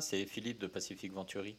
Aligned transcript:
C'est 0.00 0.26
Philippe 0.26 0.58
de 0.58 0.66
Pacific 0.66 1.10
Venturi. 1.10 1.56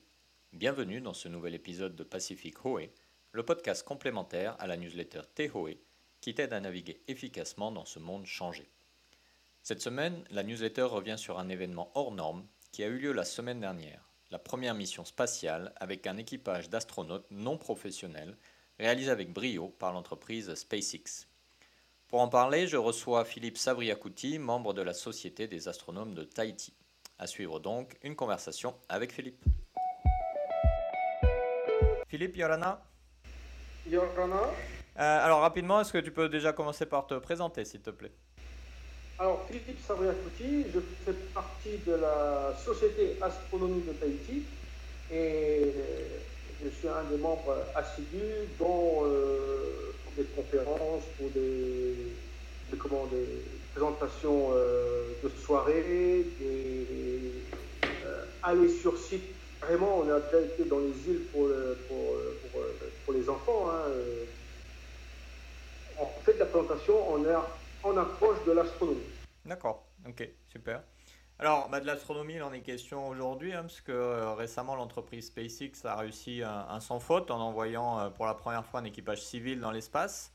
Bienvenue 0.53 1.01
dans 1.01 1.13
ce 1.13 1.27
nouvel 1.27 1.55
épisode 1.55 1.95
de 1.95 2.03
Pacific 2.03 2.63
Hoé, 2.63 2.91
le 3.31 3.43
podcast 3.43 3.83
complémentaire 3.83 4.55
à 4.59 4.67
la 4.67 4.77
newsletter 4.77 5.21
Tehoe 5.33 5.77
qui 6.19 6.35
t'aide 6.35 6.53
à 6.53 6.59
naviguer 6.59 7.01
efficacement 7.07 7.71
dans 7.71 7.85
ce 7.85 7.97
monde 7.97 8.27
changé. 8.27 8.69
Cette 9.63 9.81
semaine, 9.81 10.23
la 10.29 10.43
newsletter 10.43 10.83
revient 10.83 11.15
sur 11.17 11.39
un 11.39 11.49
événement 11.49 11.91
hors 11.95 12.11
norme 12.11 12.45
qui 12.71 12.83
a 12.83 12.87
eu 12.87 12.99
lieu 12.99 13.11
la 13.11 13.25
semaine 13.25 13.59
dernière, 13.59 14.07
la 14.29 14.39
première 14.39 14.75
mission 14.75 15.03
spatiale 15.03 15.73
avec 15.77 16.05
un 16.05 16.17
équipage 16.17 16.69
d'astronautes 16.69 17.25
non 17.31 17.57
professionnels 17.57 18.37
réalisé 18.77 19.09
avec 19.09 19.33
brio 19.33 19.69
par 19.69 19.93
l'entreprise 19.93 20.53
SpaceX. 20.53 21.27
Pour 22.07 22.21
en 22.21 22.27
parler, 22.27 22.67
je 22.67 22.77
reçois 22.77 23.25
Philippe 23.25 23.57
Savriakouti, 23.57 24.37
membre 24.37 24.73
de 24.73 24.83
la 24.83 24.93
Société 24.93 25.47
des 25.47 25.67
astronomes 25.67 26.13
de 26.13 26.23
Tahiti. 26.23 26.73
À 27.21 27.27
suivre 27.27 27.59
donc 27.59 27.99
une 28.01 28.15
conversation 28.15 28.73
avec 28.89 29.11
Philippe. 29.11 29.45
Philippe 32.07 32.35
Yorana 32.35 32.83
Yorana. 33.87 34.41
Euh, 34.97 35.25
alors 35.25 35.41
rapidement, 35.41 35.79
est-ce 35.81 35.93
que 35.93 35.99
tu 35.99 36.09
peux 36.09 36.29
déjà 36.29 36.51
commencer 36.51 36.87
par 36.87 37.05
te 37.05 37.13
présenter, 37.19 37.63
s'il 37.63 37.81
te 37.81 37.91
plaît? 37.91 38.11
Alors, 39.19 39.45
Philippe 39.47 39.85
Savriakouti, 39.85 40.65
je 40.73 40.79
fais 41.05 41.13
partie 41.31 41.77
de 41.85 41.93
la 41.93 42.55
Société 42.57 43.17
Astronomie 43.21 43.83
de 43.83 43.93
Tahiti 43.93 44.41
et 45.11 45.73
je 46.63 46.69
suis 46.69 46.87
un 46.87 47.03
des 47.03 47.17
membres 47.17 47.55
assidus, 47.75 48.49
dont 48.57 49.05
euh, 49.05 49.93
pour 50.03 50.13
des 50.13 50.23
conférences, 50.23 51.03
pour 51.19 51.29
des, 51.29 52.15
des, 52.71 52.77
comment, 52.77 53.05
des 53.07 53.43
présentations 53.73 54.49
euh, 54.53 55.11
de 55.23 55.29
soirée, 55.29 56.25
des, 56.39 56.87
euh, 57.83 58.25
aller 58.43 58.69
sur 58.69 58.97
site. 58.97 59.23
Vraiment, 59.61 59.99
on 59.99 60.09
a 60.09 60.19
déjà 60.19 60.41
été 60.41 60.65
dans 60.65 60.79
les 60.79 61.09
îles 61.09 61.25
pour, 61.31 61.47
pour, 61.87 62.17
pour, 62.51 62.61
pour 63.05 63.13
les 63.13 63.29
enfants. 63.29 63.69
Hein. 63.69 63.91
On 65.99 66.07
fait 66.23 66.33
de 66.33 66.39
la 66.39 66.45
présentation, 66.45 66.95
on 67.13 67.23
est 67.23 67.35
en 67.83 67.97
approche 67.97 68.37
de 68.47 68.53
l'astronomie. 68.53 69.01
D'accord, 69.45 69.83
ok, 70.07 70.27
super. 70.51 70.81
Alors, 71.41 71.69
bah, 71.69 71.79
de 71.79 71.87
l'astronomie, 71.87 72.35
il 72.35 72.43
en 72.43 72.53
est 72.53 72.61
question 72.61 73.07
aujourd'hui, 73.07 73.51
hein, 73.51 73.61
parce 73.61 73.81
que 73.81 73.91
euh, 73.91 74.33
récemment, 74.35 74.75
l'entreprise 74.75 75.25
SpaceX 75.25 75.85
a 75.85 75.95
réussi 75.95 76.43
un, 76.43 76.79
sans 76.79 76.99
faute 76.99 77.31
en 77.31 77.39
envoyant 77.39 77.99
euh, 77.99 78.09
pour 78.09 78.27
la 78.27 78.35
première 78.35 78.63
fois 78.63 78.81
un 78.81 78.83
équipage 78.83 79.23
civil 79.23 79.59
dans 79.59 79.71
l'espace. 79.71 80.31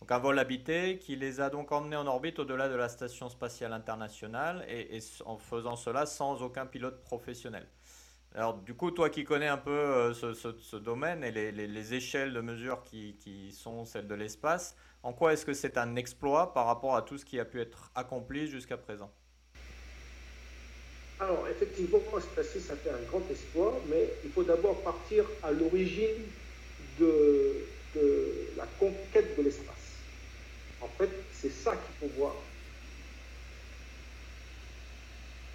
Donc 0.00 0.12
un 0.12 0.18
vol 0.18 0.38
habité 0.38 0.98
qui 0.98 1.16
les 1.16 1.40
a 1.40 1.50
donc 1.50 1.72
emmenés 1.72 1.96
en 1.96 2.06
orbite 2.06 2.38
au-delà 2.38 2.68
de 2.68 2.74
la 2.74 2.88
station 2.88 3.28
spatiale 3.28 3.72
internationale 3.72 4.64
et, 4.68 5.00
en 5.24 5.38
faisant 5.38 5.76
cela 5.76 6.06
sans 6.06 6.42
aucun 6.42 6.66
pilote 6.66 7.02
professionnel. 7.02 7.66
Alors 8.34 8.54
du 8.54 8.74
coup, 8.74 8.90
toi 8.90 9.10
qui 9.10 9.24
connais 9.24 9.48
un 9.48 9.56
peu 9.56 9.70
euh, 9.70 10.14
ce, 10.14 10.76
domaine 10.76 11.24
et 11.24 11.32
les, 11.32 11.50
les, 11.50 11.66
les, 11.66 11.94
échelles 11.94 12.32
de 12.32 12.40
mesure 12.40 12.84
qui, 12.84 13.52
sont 13.52 13.84
celles 13.84 14.06
de 14.06 14.14
l'espace, 14.14 14.76
en 15.02 15.12
quoi 15.12 15.32
est-ce 15.32 15.46
que 15.46 15.54
c'est 15.54 15.78
un 15.78 15.96
exploit 15.96 16.52
par 16.52 16.66
rapport 16.66 16.94
à 16.94 17.02
tout 17.02 17.18
ce 17.18 17.24
qui 17.24 17.40
a 17.40 17.44
pu 17.44 17.60
être 17.60 17.90
accompli 17.94 18.46
jusqu'à 18.46 18.76
présent? 18.76 19.10
Alors, 21.20 21.48
effectivement, 21.48 21.98
SpaceX 22.20 22.60
ça 22.60 22.76
fait 22.76 22.90
un 22.90 23.02
grand 23.10 23.22
exploit, 23.28 23.74
mais 23.90 24.08
il 24.24 24.30
faut 24.30 24.44
d'abord 24.44 24.76
partir 24.82 25.24
à 25.42 25.50
l'origine 25.50 26.22
de, 27.00 27.56
la 28.56 28.66
conquête 28.78 29.36
de 29.36 29.42
l'espace. 29.42 29.77
En 30.80 30.88
fait, 30.98 31.10
c'est 31.32 31.52
ça 31.52 31.72
qu'il 31.72 32.08
faut 32.08 32.14
voir. 32.16 32.34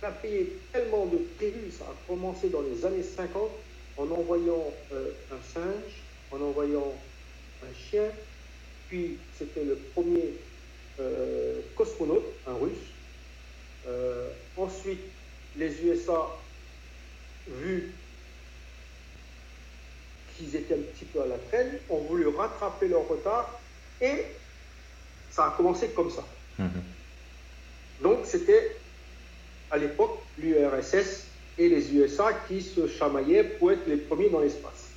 On 0.01 0.07
a 0.07 0.11
payé 0.11 0.57
tellement 0.73 1.05
de 1.05 1.17
prévus, 1.37 1.71
ça 1.71 1.85
a 1.85 1.95
commencé 2.07 2.49
dans 2.49 2.61
les 2.61 2.85
années 2.85 3.03
50 3.03 3.49
en 3.97 4.11
envoyant 4.11 4.73
euh, 4.91 5.11
un 5.31 5.53
singe, 5.53 6.01
en 6.31 6.41
envoyant 6.41 6.93
un 7.63 7.73
chien, 7.89 8.09
puis 8.89 9.17
c'était 9.37 9.63
le 9.63 9.75
premier 9.93 10.33
euh, 10.99 11.61
cosmonaute, 11.75 12.25
un 12.47 12.53
russe. 12.55 12.73
Euh, 13.87 14.29
ensuite, 14.57 14.99
les 15.57 15.81
USA, 15.83 16.29
vu 17.47 17.93
qu'ils 20.35 20.55
étaient 20.55 20.75
un 20.75 20.81
petit 20.93 21.05
peu 21.05 21.21
à 21.21 21.27
la 21.27 21.37
traîne, 21.37 21.79
ont 21.89 22.01
voulu 22.01 22.27
rattraper 22.27 22.87
leur 22.87 23.07
retard 23.07 23.59
et 24.01 24.25
ça 25.33 25.47
a 25.47 25.51
commencé 25.51 25.89
comme 25.89 26.11
ça. 26.11 26.23
Mmh. 26.59 26.67
Donc 28.01 28.19
c'était 28.23 28.75
à 29.71 29.77
l'époque 29.77 30.19
l'URSS 30.37 31.25
et 31.57 31.69
les 31.69 31.93
USA 31.95 32.31
qui 32.47 32.61
se 32.61 32.87
chamaillaient 32.87 33.43
pour 33.43 33.71
être 33.71 33.87
les 33.87 33.97
premiers 33.97 34.29
dans 34.29 34.39
l'espace. 34.39 34.89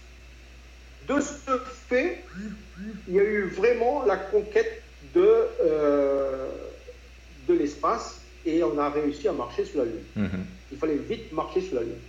De 1.09 1.21
ce 1.21 1.59
fait, 1.89 2.25
il 3.09 3.15
y 3.15 3.21
a 3.21 3.23
eu 3.23 3.45
vraiment 3.45 4.05
la 4.05 4.17
conquête 4.17 4.83
de, 5.15 5.47
euh, 5.61 6.51
de 7.49 7.55
l'espace 7.55 8.21
et 8.45 8.63
on 8.63 8.77
a 8.79 8.91
réussi 8.91 9.29
à 9.29 9.33
marcher 9.33 9.65
sur 9.65 9.79
la 9.79 9.85
Lune. 9.85 10.05
Mmh. 10.17 10.27
Il 10.73 10.79
fallait 10.79 10.97
vite 10.97 11.33
marcher 11.33 11.63
sur 11.63 11.77
la 11.77 11.83
Lune. 11.83 12.01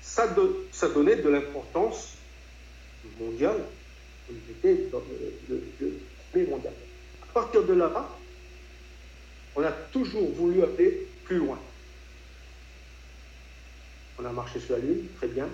Ça, 0.00 0.34
ça 0.70 0.88
donnait 0.88 1.16
de 1.16 1.28
l'importance 1.28 2.14
mondiale. 3.20 3.60
On 4.30 4.34
était 4.52 4.86
dans 4.90 5.02
le, 5.80 5.98
le 6.40 6.46
mondial. 6.46 6.72
À 7.22 7.32
partir 7.32 7.64
de 7.64 7.74
là, 7.74 8.08
on 9.54 9.62
a 9.62 9.72
toujours 9.92 10.30
voulu 10.32 10.62
aller 10.62 11.06
plus 11.24 11.38
loin. 11.38 11.58
On 14.18 14.24
a 14.24 14.32
marché 14.32 14.60
sur 14.60 14.76
la 14.76 14.82
Lune, 14.82 15.06
très 15.16 15.28
bien. 15.28 15.48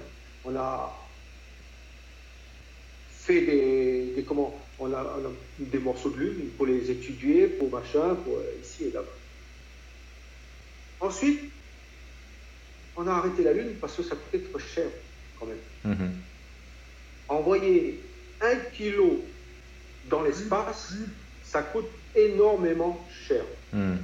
On 0.44 0.54
a 0.56 0.94
fait 3.10 3.42
des, 3.42 4.12
des 4.14 4.22
comment 4.22 4.58
on 4.78 4.92
a, 4.92 5.02
on 5.02 5.26
a, 5.26 5.32
des 5.58 5.78
morceaux 5.78 6.10
de 6.10 6.18
lune 6.18 6.50
pour 6.56 6.66
les 6.66 6.90
étudier, 6.90 7.46
pour 7.46 7.70
machin, 7.70 8.14
pour 8.24 8.38
ici 8.62 8.84
et 8.84 8.90
là-bas. 8.90 9.06
Ensuite, 11.00 11.40
on 12.96 13.06
a 13.06 13.12
arrêté 13.12 13.42
la 13.42 13.52
lune 13.52 13.74
parce 13.80 13.96
que 13.96 14.02
ça 14.02 14.16
coûtait 14.16 14.44
trop 14.44 14.58
cher 14.58 14.86
quand 15.38 15.46
même. 15.46 15.94
Mmh. 15.94 16.10
Envoyer 17.28 18.00
un 18.40 18.56
kilo 18.72 19.22
dans 20.08 20.22
l'espace, 20.22 20.94
ça 21.44 21.62
coûte 21.62 21.86
énormément 22.14 23.06
cher. 23.26 23.44
Mmh. 23.72 23.94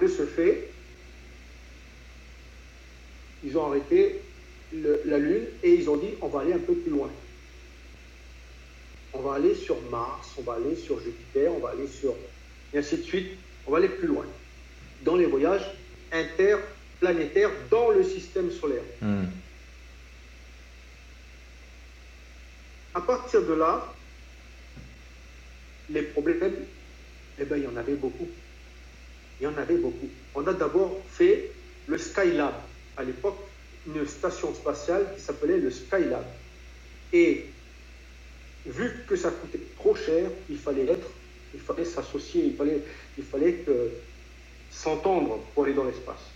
De 0.00 0.06
ce 0.08 0.26
fait, 0.26 0.68
ils 3.44 3.56
ont 3.56 3.66
arrêté 3.66 4.20
le, 4.72 5.02
la 5.04 5.18
Lune 5.18 5.46
et 5.62 5.74
ils 5.74 5.88
ont 5.88 5.96
dit 5.96 6.10
on 6.20 6.28
va 6.28 6.40
aller 6.40 6.52
un 6.52 6.58
peu 6.58 6.74
plus 6.74 6.90
loin. 6.90 7.10
On 9.12 9.20
va 9.20 9.34
aller 9.34 9.54
sur 9.54 9.80
Mars, 9.90 10.30
on 10.38 10.42
va 10.42 10.54
aller 10.54 10.74
sur 10.74 10.98
Jupiter, 11.00 11.52
on 11.52 11.58
va 11.58 11.70
aller 11.70 11.86
sur... 11.86 12.14
et 12.72 12.78
ainsi 12.78 12.96
de 12.96 13.02
suite. 13.02 13.28
On 13.66 13.70
va 13.70 13.78
aller 13.78 13.88
plus 13.88 14.08
loin. 14.08 14.24
Dans 15.04 15.16
les 15.16 15.26
voyages 15.26 15.70
interplanétaires 16.10 17.50
dans 17.70 17.90
le 17.90 18.02
système 18.02 18.50
solaire. 18.50 18.82
Mmh. 19.00 19.24
À 22.94 23.00
partir 23.00 23.42
de 23.42 23.54
là, 23.54 23.86
les 25.90 26.02
problèmes, 26.02 26.56
eh 27.38 27.44
ben, 27.44 27.56
il 27.56 27.64
y 27.64 27.66
en 27.66 27.76
avait 27.76 27.94
beaucoup. 27.94 28.28
Il 29.40 29.44
y 29.44 29.46
en 29.46 29.56
avait 29.56 29.76
beaucoup. 29.76 30.08
On 30.34 30.46
a 30.46 30.52
d'abord 30.52 31.00
fait 31.08 31.50
le 31.86 31.98
Skylab. 31.98 32.54
À 32.96 33.04
l'époque, 33.04 33.38
une 33.86 34.06
station 34.06 34.54
spatiale 34.54 35.06
qui 35.14 35.22
s'appelait 35.22 35.58
le 35.58 35.70
Skylab. 35.70 36.24
Et 37.12 37.46
vu 38.66 38.90
que 39.08 39.16
ça 39.16 39.30
coûtait 39.30 39.60
trop 39.76 39.94
cher, 39.94 40.30
il 40.48 40.58
fallait 40.58 40.86
être, 40.86 41.08
il 41.54 41.60
fallait 41.60 41.84
s'associer, 41.84 42.44
il 42.46 42.56
fallait, 42.56 42.82
il 43.18 43.24
fallait 43.24 43.54
que, 43.54 43.90
s'entendre 44.70 45.38
pour 45.54 45.64
aller 45.64 45.74
dans 45.74 45.84
l'espace. 45.84 46.30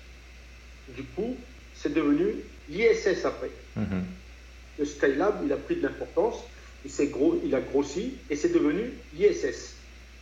Du 0.88 1.02
coup, 1.04 1.36
c'est 1.74 1.92
devenu 1.92 2.34
l'ISS 2.68 3.24
après. 3.24 3.50
Mm 3.76 3.82
-hmm. 3.82 4.25
Le 4.78 4.84
Skylab, 4.84 5.42
il 5.44 5.52
a 5.52 5.56
pris 5.56 5.76
de 5.76 5.82
l'importance, 5.82 6.36
il, 6.84 7.10
gros, 7.10 7.40
il 7.44 7.54
a 7.54 7.60
grossi 7.60 8.14
et 8.30 8.36
c'est 8.36 8.52
devenu 8.52 8.92
l'ISS. 9.14 9.74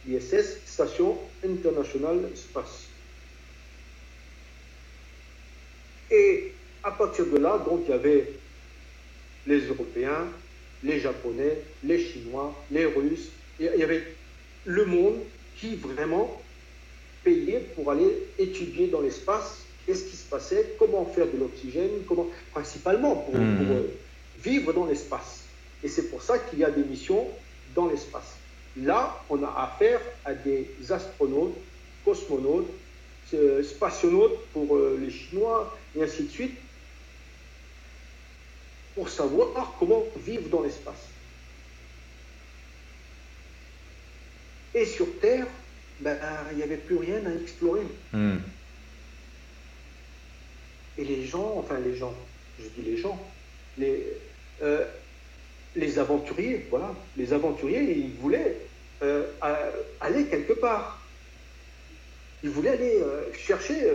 L'ISS, 0.07 0.61
Station 0.67 1.19
Internationale 1.45 2.29
Space. 2.35 2.89
Et 6.11 6.53
à 6.83 6.91
partir 6.91 7.27
de 7.27 7.39
là, 7.39 7.59
donc, 7.59 7.83
il 7.87 7.91
y 7.91 7.95
avait 7.95 8.33
les 9.47 9.61
Européens, 9.67 10.27
les 10.83 11.01
Japonais, 11.01 11.59
les 11.83 11.99
Chinois, 11.99 12.55
les 12.71 12.85
Russes. 12.85 13.31
Il 13.59 13.67
y 13.67 13.83
avait 13.83 14.05
le 14.67 14.85
monde 14.85 15.19
qui 15.59 15.77
vraiment 15.77 16.41
payait 17.23 17.61
pour 17.75 17.91
aller 17.91 18.29
étudier 18.39 18.89
dans 18.89 19.01
l'espace 19.01 19.65
qu'est-ce 19.87 20.05
qui 20.05 20.17
se 20.17 20.29
passait, 20.29 20.77
comment 20.79 21.05
faire 21.07 21.27
de 21.27 21.39
l'oxygène, 21.39 21.91
comment, 22.07 22.27
principalement 22.53 23.17
pour, 23.17 23.35
mmh. 23.35 23.57
pour 23.57 23.77
euh, 23.77 23.83
vivre 24.45 24.73
dans 24.73 24.87
l'espace. 24.87 25.45
Et 25.83 25.89
c'est 25.89 26.11
pour 26.11 26.23
ça 26.23 26.39
qu'il 26.39 26.59
y 26.59 26.65
a 26.65 26.71
des 26.71 26.85
missions 26.85 27.29
dans 27.75 27.87
l'espace. 27.87 28.37
Là, 28.77 29.23
on 29.31 29.43
a 29.43 29.73
affaire 29.73 30.01
à 30.25 30.35
des 30.35 30.69
astronautes, 30.91 31.57
cosmonautes, 32.05 32.71
spationautes 33.65 34.39
pour 34.53 34.79
les 34.79 35.11
Chinois, 35.11 35.77
et 35.97 36.03
ainsi 36.03 36.25
de 36.25 36.29
suite, 36.29 36.57
pour 38.95 39.09
savoir 39.09 39.75
comment 39.79 40.05
vivre 40.25 40.49
dans 40.49 40.63
l'espace. 40.63 41.09
Et 44.75 44.85
sur 44.87 45.07
Terre, 45.21 45.47
ben, 46.01 46.19
il 46.51 46.57
n'y 46.57 46.63
avait 46.63 46.77
plus 46.77 46.97
rien 46.97 47.25
à 47.27 47.33
explorer. 47.33 47.83
Hmm. 48.13 48.39
Et 50.99 51.05
les 51.05 51.25
gens, 51.25 51.55
enfin 51.59 51.79
les 51.79 51.97
gens, 51.97 52.15
je 52.59 52.69
dis 52.69 52.83
les 52.83 52.97
gens, 52.97 53.21
les, 53.79 54.14
euh, 54.65 54.85
les 55.77 55.99
aventuriers, 55.99 56.67
voilà, 56.71 56.95
les 57.17 57.33
aventuriers, 57.33 57.83
ils 57.83 58.15
voulaient 58.21 58.57
euh, 59.03 59.25
aller 60.01 60.27
quelque 60.27 60.55
part. 60.55 61.01
Ils 62.43 62.51
voulaient 62.51 62.71
aller 62.71 62.99
euh, 63.03 63.33
chercher, 63.35 63.91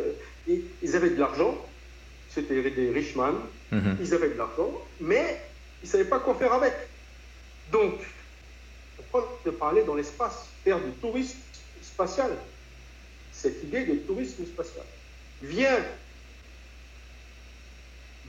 ils, 0.48 0.96
avaient 0.96 1.12
de 1.12 1.20
l'argent, 1.20 1.58
c'était 2.30 2.70
des 2.70 2.92
richman, 2.92 3.34
mhm. 3.72 3.98
ils 4.02 4.14
avaient 4.14 4.30
de 4.30 4.38
l'argent, 4.38 4.72
mais 5.00 5.42
ils 5.82 5.86
ne 5.86 5.92
savaient 5.92 6.06
pas 6.06 6.20
quoi 6.20 6.36
faire 6.36 6.54
avec. 6.54 6.74
Donc, 7.72 7.96
pourquoi 8.98 9.40
ne 9.46 9.52
parler 9.52 9.84
dans 9.84 9.96
l'espace, 9.96 10.50
faire 10.64 10.80
du 10.80 10.92
tourisme 11.02 11.40
spatial 11.82 12.32
Cette 13.32 13.64
idée 13.64 13.86
de 13.86 13.96
tourisme 13.96 14.46
spatial 14.46 14.86
vient 15.42 15.80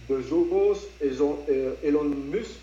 Bezos, 0.09 0.89
euh, 1.03 1.75
Elon 1.85 2.05
Musk, 2.05 2.57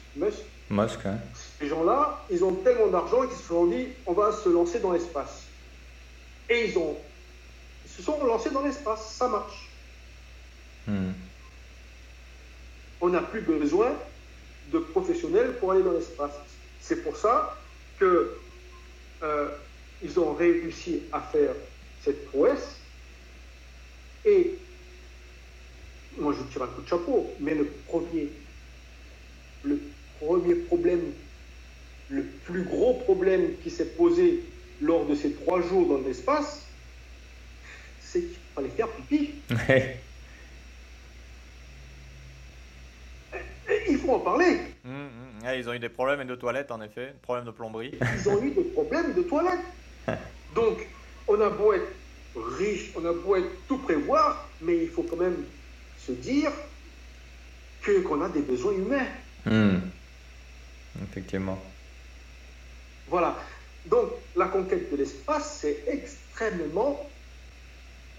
Musk, 0.69 1.05
hein. 1.05 1.17
ces 1.59 1.67
gens-là, 1.67 2.25
ils 2.29 2.43
ont 2.43 2.53
tellement 2.55 2.87
d'argent 2.87 3.21
qu'ils 3.27 3.37
se 3.37 3.47
sont 3.47 3.67
dit 3.67 3.87
on 4.05 4.13
va 4.13 4.31
se 4.31 4.49
lancer 4.49 4.79
dans 4.79 4.91
l'espace. 4.91 5.43
Et 6.49 6.69
ils, 6.69 6.77
ont, 6.77 6.95
ils 7.85 7.91
se 7.91 8.01
sont 8.01 8.23
lancés 8.25 8.49
dans 8.49 8.63
l'espace, 8.63 9.13
ça 9.13 9.27
marche. 9.27 9.69
Hmm. 10.87 11.11
On 13.01 13.09
n'a 13.09 13.21
plus 13.21 13.41
besoin 13.41 13.91
de 14.71 14.79
professionnels 14.79 15.53
pour 15.59 15.71
aller 15.71 15.83
dans 15.83 15.93
l'espace. 15.93 16.33
C'est 16.81 17.03
pour 17.03 17.15
ça 17.15 17.55
que 17.99 18.37
euh, 19.23 19.49
ils 20.01 20.19
ont 20.19 20.33
réussi 20.33 21.03
à 21.11 21.19
faire 21.21 21.53
cette 22.03 22.27
prouesse 22.27 22.77
et 24.25 24.57
un 26.61 26.67
coup 26.67 26.81
de 26.81 26.87
chapeau, 26.87 27.27
mais 27.39 27.55
le 27.55 27.65
premier, 27.87 28.29
le 29.63 29.79
premier 30.19 30.55
problème, 30.55 31.13
le 32.09 32.23
plus 32.23 32.63
gros 32.63 32.95
problème 33.01 33.57
qui 33.63 33.69
s'est 33.69 33.95
posé 33.95 34.43
lors 34.81 35.05
de 35.05 35.15
ces 35.15 35.33
trois 35.33 35.61
jours 35.61 35.87
dans 35.87 36.07
l'espace, 36.07 36.67
c'est 37.99 38.21
qu'il 38.21 38.37
fallait 38.55 38.69
faire 38.69 38.87
pipi. 38.89 39.41
Il 43.89 43.97
faut 43.97 44.11
en 44.11 44.19
parler. 44.19 44.59
Mmh, 44.83 44.91
mmh. 44.91 45.53
ils 45.57 45.69
ont 45.69 45.73
eu 45.73 45.79
des 45.79 45.89
problèmes 45.89 46.25
de 46.25 46.35
toilettes, 46.35 46.71
en 46.71 46.81
effet, 46.81 47.13
problèmes 47.21 47.45
de 47.45 47.51
plomberie. 47.51 47.91
Ils 48.15 48.29
ont 48.29 48.41
eu 48.41 48.51
des 48.51 48.63
problèmes 48.63 49.13
de 49.13 49.23
toilettes. 49.23 49.65
Donc, 50.55 50.87
on 51.27 51.39
a 51.41 51.49
beau 51.49 51.73
être 51.73 51.91
riche, 52.35 52.93
on 52.95 53.03
a 53.05 53.13
beau 53.13 53.35
être 53.35 53.65
tout 53.67 53.79
prévoir, 53.79 54.49
mais 54.61 54.77
il 54.83 54.89
faut 54.89 55.03
quand 55.03 55.17
même 55.17 55.45
se 56.07 56.13
dire 56.13 56.51
que 57.81 57.99
qu'on 58.01 58.21
a 58.21 58.29
des 58.29 58.41
besoins 58.41 58.73
humains. 58.73 59.07
Hmm. 59.45 59.79
Effectivement. 61.03 61.59
Voilà. 63.09 63.37
Donc 63.85 64.09
la 64.35 64.47
conquête 64.47 64.91
de 64.91 64.97
l'espace, 64.97 65.59
c'est 65.61 65.83
extrêmement 65.87 67.07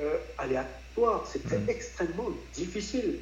euh, 0.00 0.16
aléatoire, 0.38 1.26
c'est 1.30 1.44
hmm. 1.44 1.68
extrêmement 1.68 2.30
difficile. 2.54 3.18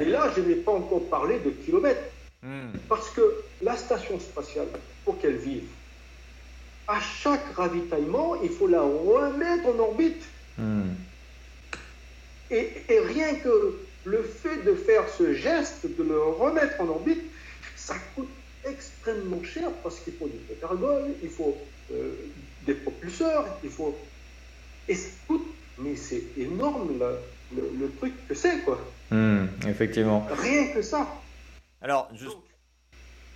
Et 0.00 0.06
là, 0.06 0.32
je 0.34 0.40
n'ai 0.40 0.56
pas 0.56 0.72
encore 0.72 1.08
parlé 1.08 1.38
de 1.38 1.50
kilomètres. 1.50 2.10
Hmm. 2.42 2.70
Parce 2.88 3.10
que 3.10 3.44
la 3.62 3.76
station 3.76 4.18
spatiale, 4.18 4.68
pour 5.04 5.18
qu'elle 5.20 5.36
vive, 5.36 5.68
à 6.88 7.00
chaque 7.00 7.54
ravitaillement, 7.54 8.42
il 8.42 8.50
faut 8.50 8.66
la 8.66 8.80
remettre 8.80 9.66
en 9.66 9.78
orbite. 9.78 10.24
Et, 12.50 12.72
et, 12.88 13.00
rien 13.00 13.34
que 13.34 13.78
le 14.08 14.22
fait 14.22 14.64
de 14.64 14.74
faire 14.74 15.08
ce 15.08 15.34
geste, 15.34 15.86
de 15.86 16.02
le 16.02 16.20
remettre 16.20 16.80
en 16.80 16.88
orbite, 16.88 17.22
ça 17.76 17.94
coûte 18.14 18.28
extrêmement 18.64 19.42
cher 19.42 19.70
parce 19.82 20.00
qu'il 20.00 20.14
faut 20.14 20.28
du 20.28 20.38
pétargol, 20.38 21.04
il 21.22 21.28
faut 21.28 21.56
euh, 21.92 22.14
des 22.66 22.74
propulseurs, 22.74 23.46
il 23.62 23.70
faut. 23.70 23.96
Et 24.88 24.94
ça 24.94 25.10
coûte, 25.26 25.46
mais 25.78 25.96
c'est 25.96 26.22
énorme 26.36 26.98
le, 27.54 27.90
truc 27.98 28.12
que 28.26 28.34
c'est, 28.34 28.60
quoi. 28.60 28.78
Hmm, 29.10 29.46
effectivement. 29.66 30.26
Rien 30.30 30.68
que 30.68 30.82
ça. 30.82 31.06
Alors, 31.80 32.08
juste. 32.14 32.36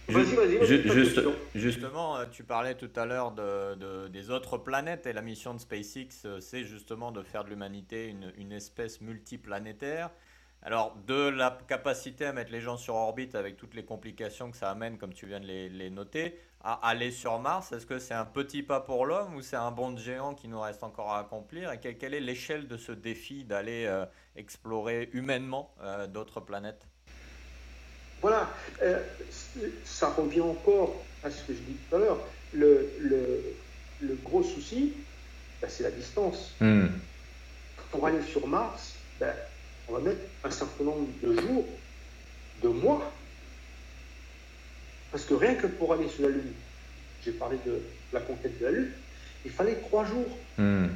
Vas-y, 0.08 0.34
vas-y. 0.34 1.38
justement, 1.54 2.18
euh, 2.18 2.24
tu 2.30 2.42
parlais 2.42 2.74
tout 2.74 2.90
à 2.96 3.06
l'heure 3.06 3.30
de, 3.30 4.08
des 4.08 4.30
autres 4.30 4.58
planètes 4.58 5.06
et 5.06 5.12
la 5.12 5.22
mission 5.22 5.54
de 5.54 5.60
SpaceX, 5.60 6.08
euh, 6.24 6.40
c'est 6.40 6.64
justement 6.64 7.12
de 7.12 7.22
faire 7.22 7.44
de 7.44 7.50
l'humanité 7.50 8.08
une, 8.08 8.32
une, 8.36 8.52
espèce 8.52 9.00
multiplanétaire. 9.00 10.10
Alors, 10.64 10.94
de 11.08 11.28
la 11.28 11.58
capacité 11.66 12.24
à 12.24 12.32
mettre 12.32 12.52
les 12.52 12.60
gens 12.60 12.76
sur 12.76 12.94
orbite 12.94 13.34
avec 13.34 13.56
toutes 13.56 13.74
les 13.74 13.84
complications 13.84 14.48
que 14.48 14.56
ça 14.56 14.70
amène, 14.70 14.96
comme 14.96 15.12
tu 15.12 15.26
viens 15.26 15.40
de 15.40 15.46
les, 15.46 15.90
noter, 15.90 16.38
à 16.62 16.74
aller 16.88 17.10
sur 17.10 17.40
Mars, 17.40 17.72
est-ce 17.72 17.84
que 17.84 17.98
c'est 17.98 18.14
un 18.14 18.24
petit 18.24 18.62
pas 18.62 18.78
pour 18.78 19.04
l'homme 19.04 19.34
ou 19.34 19.42
c'est 19.42 19.56
un 19.56 19.72
bond 19.72 19.90
de 19.90 19.98
géant 19.98 20.34
qui 20.34 20.46
nous 20.46 20.60
reste 20.60 20.84
encore 20.84 21.10
à 21.10 21.18
accomplir 21.18 21.72
Et 21.72 21.80
quelle, 21.80 22.14
est 22.14 22.20
l'échelle 22.20 22.68
de 22.68 22.76
ce 22.76 22.92
défi 22.92 23.42
d'aller 23.42 23.86
euh, 23.86 24.06
explorer 24.36 25.10
humainement 25.12 25.74
euh, 25.82 26.06
d'autres 26.06 26.38
planètes? 26.38 26.86
Voilà, 28.20 28.48
euh, 28.82 29.02
ça 29.82 30.10
revient 30.10 30.42
encore 30.42 30.94
à 31.24 31.30
ce 31.30 31.42
que 31.42 31.54
je 31.54 31.58
dis 31.58 31.74
tout 31.74 31.96
à 31.96 31.98
l'heure. 31.98 32.20
Le, 32.52 32.88
le, 34.00 34.14
gros 34.22 34.44
souci, 34.44 34.92
ben, 35.60 35.68
c'est 35.68 35.82
la 35.82 35.90
distance. 35.90 36.54
Hmm. 36.60 36.86
Pour 37.90 38.06
aller 38.06 38.22
sur 38.22 38.46
Mars, 38.46 38.94
ben, 39.18 39.34
on 39.92 39.98
va 39.98 40.10
mettre 40.10 40.22
un 40.44 40.50
certain 40.50 40.84
nombre 40.84 41.06
de 41.22 41.38
jours, 41.38 41.66
de 42.62 42.68
mois. 42.68 43.12
Parce 45.10 45.24
que 45.24 45.34
rien 45.34 45.54
que 45.54 45.66
pour 45.66 45.92
aller 45.92 46.08
sur 46.08 46.22
la 46.22 46.30
Lune, 46.30 46.52
j'ai 47.22 47.32
parlé 47.32 47.58
de 47.66 47.82
la 48.12 48.20
conquête 48.20 48.58
de 48.58 48.64
la 48.64 48.70
Lune, 48.72 48.90
il 49.44 49.50
fallait 49.50 49.76
trois 49.76 50.06
jours. 50.06 50.38
Hmm. 50.56 50.86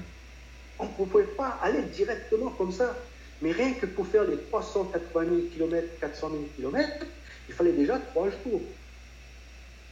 On 0.78 0.84
ne 0.84 0.90
pouvait 0.90 1.24
pas 1.24 1.58
aller 1.62 1.82
directement 1.82 2.50
comme 2.50 2.72
ça. 2.72 2.96
Mais 3.42 3.52
rien 3.52 3.74
que 3.74 3.84
pour 3.84 4.06
faire 4.06 4.24
les 4.24 4.38
380 4.38 5.24
000 5.24 5.36
km, 5.54 5.86
400 6.00 6.30
000 6.30 6.42
km, 6.56 7.06
il 7.48 7.54
fallait 7.54 7.72
déjà 7.72 7.98
trois 7.98 8.30
jours. 8.30 8.62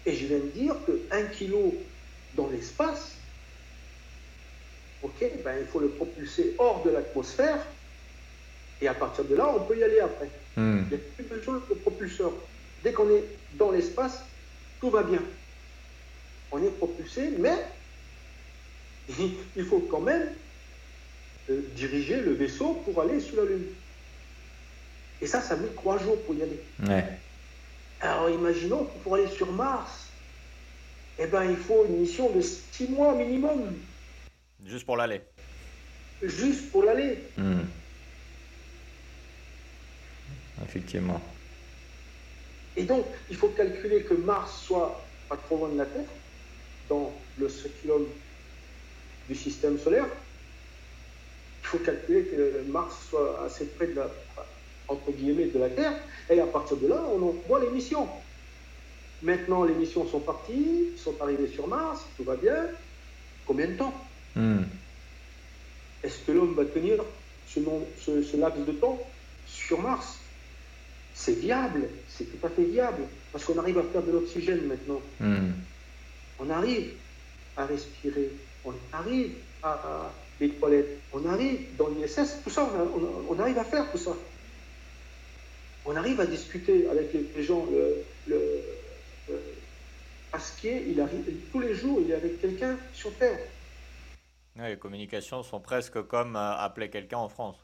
Et 0.07 0.15
je 0.15 0.27
viens 0.27 0.39
de 0.39 0.49
dire 0.49 0.77
qu'un 0.87 1.25
kilo 1.25 1.75
dans 2.35 2.49
l'espace, 2.49 3.17
ok, 5.03 5.31
ben 5.45 5.57
il 5.61 5.67
faut 5.67 5.81
le 5.81 5.89
propulser 5.89 6.55
hors 6.59 6.83
de 6.85 6.91
l'atmosphère 6.91 7.67
et 8.85 8.89
à 8.89 8.95
partir 8.95 9.25
de 9.25 9.35
là, 9.35 9.49
on 9.49 9.65
peut 9.65 9.79
y 9.79 9.83
aller 9.83 10.01
après. 10.01 10.29
Hmm. 10.57 10.83
Il 10.91 10.97
n'y 10.97 11.03
a 11.03 11.07
plus 11.17 11.25
besoin 11.25 11.63
de 11.69 11.75
propulseur. 11.75 12.33
Dès 12.83 12.93
qu'on 12.93 13.09
est 13.09 13.25
dans 13.57 13.71
l'espace, 13.71 14.23
tout 14.81 14.91
va 14.91 15.03
bien. 15.03 15.21
On 16.53 16.63
est 16.63 16.71
propulsé, 16.77 17.31
mais 17.39 17.57
il 19.57 19.65
faut 19.65 19.81
quand 19.91 20.01
même 20.01 20.29
euh, 21.49 21.63
diriger 21.75 22.21
le 22.21 22.33
vaisseau 22.33 22.75
pour 22.85 23.01
aller 23.01 23.21
sur 23.21 23.37
la 23.37 23.45
Lune. 23.51 23.65
Et 25.23 25.27
ça, 25.27 25.41
ça 25.41 25.57
met 25.57 25.69
trois 25.69 25.99
jours 25.99 26.21
pour 26.25 26.35
y 26.35 26.43
aller. 26.43 26.61
Alors 28.01 28.29
imaginons 28.29 28.85
que 28.85 29.03
pour 29.03 29.15
aller 29.15 29.29
sur 29.29 29.51
Mars, 29.51 30.09
eh 31.19 31.27
ben, 31.27 31.45
il 31.45 31.57
faut 31.57 31.87
une 31.87 32.01
mission 32.01 32.31
de 32.31 32.43
six 32.43 32.89
mois 32.89 33.15
minimum. 33.15 33.73
Juste 34.67 34.85
pour 34.85 34.99
l'aller. 34.99 35.23
Juste 36.23 36.71
pour 36.71 36.83
l'aller. 36.83 37.19
Hmm 37.39 37.63
effectivement. 40.65 41.21
Et 42.77 42.83
donc, 42.85 43.07
il 43.31 43.37
faut 43.37 43.49
calculer 43.49 44.03
que 44.03 44.15
Mars 44.15 44.63
soit 44.63 45.01
pas 45.29 45.37
trop 45.37 45.59
loin 45.59 45.69
de 45.69 45.79
la 45.79 45.87
Terre, 45.87 46.09
dans 46.89 47.13
le 47.39 47.49
spectrum 47.49 48.05
du 49.29 49.35
système 49.35 49.79
solaire. 49.79 50.07
Il 51.63 51.67
faut 51.67 51.79
calculer 51.79 52.25
que 52.25 52.65
Mars 52.69 53.07
soit 53.09 53.45
assez 53.47 53.67
près 53.67 53.87
de 53.87 53.95
la, 53.95 54.11
entre 54.89 55.13
guillemets, 55.13 55.47
de 55.47 55.59
la 55.59 55.71
Terre, 55.71 55.95
et 56.29 56.41
à 56.41 56.47
partir 56.47 56.77
de 56.77 56.89
là, 56.89 57.03
on 57.15 57.23
envoie 57.23 57.61
les 57.61 57.71
missions. 57.71 58.09
Maintenant, 59.23 59.65
les 59.65 59.75
missions 59.75 60.07
sont 60.07 60.21
parties, 60.21 60.91
sont 60.99 61.15
arrivées 61.21 61.49
sur 61.49 61.67
Mars, 61.67 62.05
tout 62.17 62.25
va 62.25 62.37
bien. 62.37 62.67
Combien 63.47 63.69
de 63.69 63.77
temps? 63.77 63.95
Hmm. 64.35 64.65
Est-ce 66.03 66.19
que 66.27 66.33
l'homme 66.33 66.55
va 66.55 66.65
tenir 66.65 67.03
ce, 67.49 67.61
ce, 68.01 68.23
ce 68.23 68.37
laps 68.37 68.67
de 68.67 68.73
temps 68.73 69.01
sur 69.47 69.81
Mars? 69.81 70.19
C'est 71.15 71.39
viable, 71.39 71.89
c'est 72.09 72.25
tout 72.25 72.45
à 72.45 72.51
fait 72.51 72.65
viable, 72.65 73.05
parce 73.33 73.45
qu'on 73.45 73.57
arrive 73.59 73.79
à 73.79 73.85
faire 73.85 74.03
de 74.03 74.11
l'oxygène 74.11 74.67
maintenant. 74.67 75.01
Hmm. 75.21 75.53
On 76.41 76.51
arrive 76.51 76.95
à 77.57 77.67
respirer, 77.67 78.33
on 78.65 78.75
arrive 78.93 79.35
à, 79.63 80.13
les 80.41 80.51
toilettes. 80.51 80.99
On 81.13 81.25
arrive 81.27 81.77
dans 81.77 81.89
l'ISS, 81.89 82.43
tout 82.43 82.51
ça, 82.51 82.69
on, 83.29 83.39
arrive 83.39 83.59
à 83.59 83.65
faire 83.65 83.91
tout 83.93 83.99
ça. 83.99 84.11
On 85.87 85.95
arrive 85.95 86.21
à 86.21 86.27
discuter 86.27 86.89
avec 86.89 87.13
les, 87.13 87.43
gens. 87.43 87.65
Le, 87.71 88.03
le, 88.27 88.61
Asquier, 90.33 90.87
il 90.89 91.01
arrive, 91.01 91.23
tous 91.53 91.61
les 91.61 91.75
jours, 91.75 92.01
il 92.05 92.11
est 92.11 92.15
avec 92.15 92.41
quelqu'un 92.41 92.77
sur 92.93 93.15
Terre. 93.15 93.39
les 94.57 94.77
communications 94.77 95.45
sont 95.45 95.61
presque 95.61 96.03
comme 96.09 96.35
euh, 96.35 96.57
appeler 96.57 96.91
quelqu'un 96.91 97.19
en 97.19 97.29
France. 97.29 97.63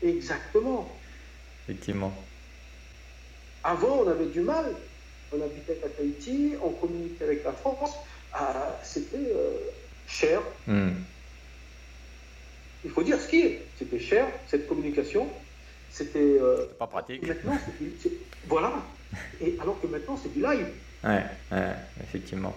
Exactement. 0.00 0.88
Effectivement. 1.64 2.12
Avant, 3.64 4.02
on 4.04 4.08
avait 4.08 4.26
du 4.26 4.40
mal. 4.40 4.66
On 5.32 5.40
habitait 5.40 5.78
à 5.84 5.88
Tahiti, 5.88 6.54
on 6.62 6.70
communiquait 6.70 7.24
avec 7.24 7.44
la 7.44 7.52
France. 7.52 7.92
Ah, 8.32 8.78
c'était 8.82 9.16
euh, 9.16 9.58
cher. 10.06 10.40
Hmm. 10.66 10.90
Il 12.84 12.90
faut 12.90 13.02
dire 13.02 13.20
ce 13.20 13.28
qui 13.28 13.40
est. 13.40 13.62
C'était 13.78 14.00
cher, 14.00 14.26
cette 14.48 14.66
communication. 14.66 15.28
C'était. 15.90 16.38
Euh, 16.40 16.66
pas 16.78 16.86
pratique. 16.86 17.26
Maintenant, 17.26 17.58
voilà. 18.46 18.72
Et 19.40 19.56
alors 19.60 19.80
que 19.80 19.86
maintenant, 19.86 20.18
c'est 20.20 20.32
du 20.32 20.40
live. 20.40 20.66
Ouais, 21.04 21.24
effectivement. 22.02 22.54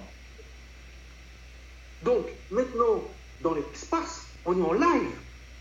Donc, 2.04 2.26
maintenant, 2.52 3.04
dans 3.42 3.54
l'espace, 3.54 4.26
on 4.46 4.58
est 4.58 4.62
en 4.62 4.74
live. 4.74 5.10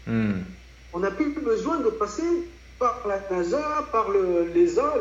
Hmm. 0.06 0.42
On 0.92 1.00
n'a 1.00 1.10
plus 1.10 1.32
besoin 1.32 1.80
de 1.80 1.90
passer 1.90 2.22
par 2.82 3.06
la 3.06 3.20
NASA, 3.30 3.88
par 3.92 4.10
l'ESA, 4.10 4.94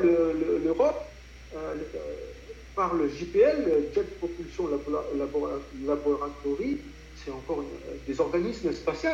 l'Europe, 0.63 1.03
le, 1.51 1.57
euh, 1.57 1.75
par 2.75 2.93
le 2.93 3.09
JPL, 3.09 3.65
le 3.65 3.89
Jet 3.95 4.19
Propulsion 4.19 4.69
Laboratory, 5.87 6.77
c'est 7.15 7.31
encore 7.31 7.63
des 8.07 8.21
organismes 8.21 8.71
spatiaux. 8.71 9.09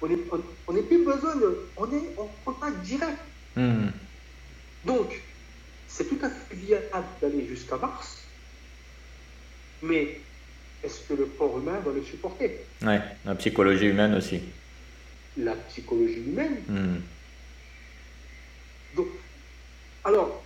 On 0.00 0.72
n'est 0.72 0.82
plus 0.82 1.04
besoin 1.04 1.34
de. 1.34 1.66
On 1.76 1.86
est 1.86 2.16
en 2.16 2.30
contact 2.44 2.80
direct. 2.82 3.18
Hmm. 3.56 3.88
Donc, 4.84 5.20
c'est 5.88 6.08
tout 6.08 6.18
à 6.22 6.30
fait 6.30 6.54
viable 6.54 7.06
d'aller 7.20 7.46
jusqu'à 7.48 7.76
Mars, 7.76 8.18
mais 9.82 10.20
est-ce 10.84 11.08
que 11.08 11.14
le 11.14 11.26
corps 11.26 11.58
humain 11.58 11.80
va 11.84 11.92
le 11.92 12.02
supporter? 12.02 12.60
Oui, 12.82 12.94
la 13.24 13.34
psychologie 13.34 13.86
humaine 13.86 14.14
aussi. 14.14 14.40
La 15.36 15.54
psychologie 15.54 16.22
humaine? 16.24 16.62
Hmm. 16.68 16.98
Donc, 18.94 19.08
alors, 20.04 20.42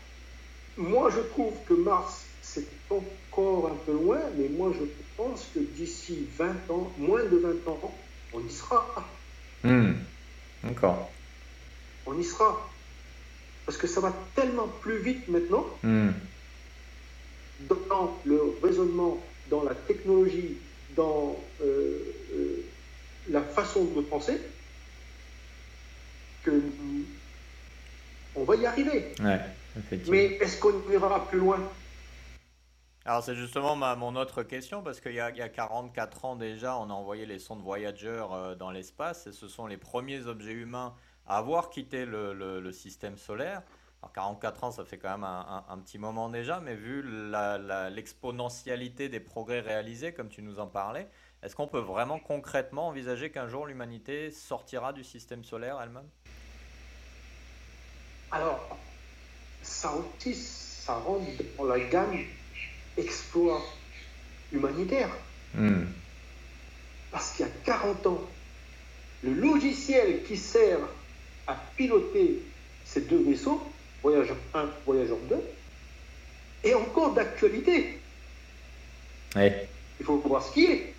moi 0.76 1.10
je 1.10 1.20
trouve 1.20 1.54
que 1.66 1.74
Mars, 1.74 2.26
c'est 2.42 2.66
encore 2.90 3.70
un 3.72 3.76
peu 3.84 3.92
loin, 3.92 4.20
mais 4.36 4.48
moi 4.48 4.72
je 4.78 4.84
pense 5.16 5.46
que 5.54 5.60
d'ici 5.60 6.26
20 6.38 6.70
ans, 6.70 6.92
moins 6.98 7.24
de 7.24 7.36
20 7.36 7.68
ans, 7.70 7.94
on 8.32 8.40
y 8.40 8.50
sera. 8.50 8.86
Hmm. 9.64 9.94
D'accord. 10.62 11.10
On 12.06 12.18
y 12.18 12.24
sera. 12.24 12.70
Parce 13.64 13.78
que 13.78 13.86
ça 13.86 14.00
va 14.00 14.12
tellement 14.34 14.68
plus 14.80 14.98
vite 14.98 15.26
maintenant, 15.28 15.66
hmm. 15.82 16.10
dans 17.88 18.16
le 18.24 18.56
raisonnement, 18.62 19.20
dans 19.50 19.64
la 19.64 19.74
technologie, 19.74 20.56
dans 20.94 21.36
euh, 21.62 21.98
euh, 22.32 22.64
la 23.28 23.42
façon 23.42 23.84
de 23.84 24.00
penser, 24.02 24.38
que 26.44 26.62
on 28.36 28.44
va 28.44 28.56
y 28.56 28.64
arriver. 28.76 29.14
Ouais, 29.20 29.40
Mais 30.08 30.24
est-ce 30.40 30.60
qu'on 30.60 30.82
ira 30.90 31.26
plus 31.26 31.38
loin? 31.38 31.58
Alors 33.04 33.22
c'est 33.22 33.36
justement 33.36 33.76
ma, 33.76 33.94
mon 33.94 34.16
autre 34.16 34.42
question, 34.42 34.82
parce 34.82 35.00
qu'il 35.00 35.14
y, 35.14 35.20
a, 35.20 35.30
44 35.30 36.24
ans 36.24 36.36
déjà, 36.36 36.76
on 36.76 36.90
a 36.90 36.92
envoyé 36.92 37.24
les 37.24 37.38
sondes 37.38 37.62
Voyager 37.62 38.24
euh, 38.32 38.56
dans 38.56 38.72
l'espace, 38.72 39.28
et 39.28 39.32
ce 39.32 39.46
sont 39.46 39.68
les 39.68 39.76
premiers 39.76 40.26
objets 40.26 40.52
humains 40.52 40.92
à 41.26 41.38
avoir 41.38 41.70
quitté 41.70 42.04
le, 42.04 42.72
système 42.72 43.16
solaire. 43.16 43.62
Alors 44.02 44.12
44 44.12 44.64
ans, 44.64 44.70
ça 44.72 44.84
fait 44.84 44.98
quand 44.98 45.10
même 45.10 45.24
un, 45.24 45.78
petit 45.78 45.98
moment 45.98 46.28
déjà, 46.28 46.60
mais 46.60 46.74
vu 46.74 47.04
l'exponentialité 47.94 49.08
des 49.08 49.20
progrès 49.20 49.60
réalisés, 49.60 50.12
comme 50.12 50.28
tu 50.28 50.42
nous 50.42 50.58
en 50.58 50.66
parlais, 50.66 51.08
est-ce 51.42 51.54
qu'on 51.54 51.68
peut 51.68 51.78
vraiment 51.78 52.18
concrètement 52.18 52.88
envisager 52.88 53.30
qu'un 53.30 53.46
jour 53.46 53.66
l'humanité 53.66 54.32
sortira 54.32 54.92
du 54.92 55.04
système 55.04 55.44
solaire 55.44 55.78
elle-même? 55.80 56.08
Alors, 58.36 58.76
ça 59.62 59.94
aussi, 59.94 60.34
ça 60.34 60.92
rentre 60.92 61.24
dans 61.56 61.64
la 61.64 61.80
gamme 61.80 62.18
exploit 62.98 63.62
humanitaire. 64.52 65.08
Hmm. 65.54 65.84
Parce 67.10 67.30
qu'il 67.32 67.46
y 67.46 67.48
a 67.48 67.52
40 67.64 68.06
ans, 68.08 68.20
le 69.24 69.32
logiciel 69.32 70.22
qui 70.24 70.36
sert 70.36 70.80
à 71.46 71.56
piloter 71.76 72.42
ces 72.84 73.02
deux 73.02 73.22
vaisseaux, 73.22 73.62
Voyageur 74.02 74.36
1, 74.52 74.68
Voyageur 74.84 75.18
2, 75.30 75.36
est 76.64 76.74
encore 76.74 77.14
d'actualité. 77.14 77.98
Il 79.34 80.04
faut 80.04 80.18
voir 80.18 80.42
ce 80.42 80.52
qui 80.52 80.66
est. 80.66 80.92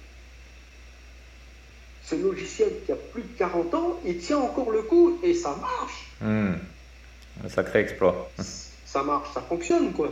Ce 2.04 2.16
logiciel 2.16 2.72
qui 2.84 2.92
a 2.92 2.96
plus 2.96 3.22
de 3.22 3.38
40 3.38 3.74
ans, 3.76 4.00
il 4.04 4.18
tient 4.18 4.40
encore 4.40 4.72
le 4.72 4.82
coup 4.82 5.20
et 5.22 5.36
ça 5.36 5.56
marche. 5.62 6.08
Hmm. 6.20 6.56
Un 7.44 7.50
sacré 7.50 7.80
exploit. 7.80 8.30
Ça 8.86 9.04
marche, 9.04 9.34
ça 9.34 9.42
fonctionne, 9.42 9.94
quoi. 9.94 10.12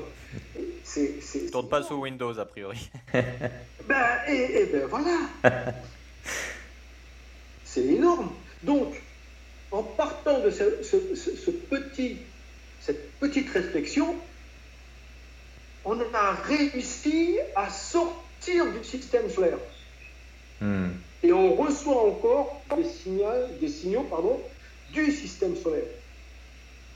C'est, 0.84 1.22
c'est, 1.22 1.50
tourne 1.50 1.70
pas 1.70 1.82
sous 1.82 1.96
Windows, 1.96 2.38
a 2.38 2.46
priori. 2.46 2.90
ben, 3.14 4.06
et, 4.28 4.66
ben 4.72 4.86
voilà. 4.88 5.20
c'est 7.66 7.86
énorme. 7.86 8.32
Donc, 8.64 9.02
en 9.72 9.84
partant 9.84 10.40
de 10.40 10.50
ce, 10.52 11.52
petit, 11.52 12.18
cette 12.80 13.20
petite 13.20 13.50
réflexion, 13.50 14.16
on 15.84 16.00
a 16.00 16.32
réussi 16.44 17.38
à 17.56 17.70
sortir 17.70 18.72
du 18.72 18.84
système 18.84 19.30
solaire. 19.30 19.58
Hmm. 20.62 20.90
Et 21.24 21.34
on 21.34 21.56
reçoit 21.56 22.08
encore 22.08 22.62
des 22.78 22.84
signaux, 22.84 23.48
des 23.60 23.68
signaux 23.68 24.04
pardon, 24.04 24.40
du 24.94 25.12
système 25.12 25.56
solaire. 25.56 25.84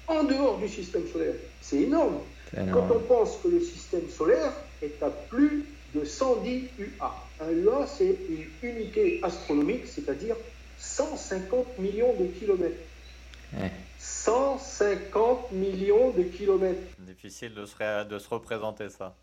En 0.10 0.24
dehors 0.24 0.58
du 0.58 0.68
système 0.68 1.08
solaire. 1.08 1.36
C'est 1.62 1.82
énorme. 1.84 2.20
Quand 2.54 2.90
on 2.92 3.00
pense 3.00 3.38
que 3.44 3.48
le 3.48 3.62
système 3.62 4.10
solaire 4.10 4.52
est 4.82 5.02
à 5.04 5.10
plus 5.10 5.66
de 5.94 6.04
110 6.04 6.64
UA. 6.80 7.16
Un 7.42 7.52
UA, 7.52 7.88
c'est 7.88 8.18
une 8.28 8.70
unité 8.70 9.20
astronomique, 9.24 9.88
c'est-à-dire 9.88 10.36
150 10.80 11.78
millions 11.78 12.14
de 12.20 12.26
kilomètres. 12.26 12.80
150 14.00 15.52
millions 15.52 16.10
de 16.12 16.24
kilomètres. 16.24 16.82
Difficile 17.00 17.54
de 17.54 17.66
se, 17.66 18.04
de 18.04 18.20
se 18.20 18.30
représenter 18.30 18.90
ça. 18.90 19.16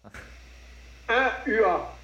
Un 1.09 1.31
UA. 1.47 1.95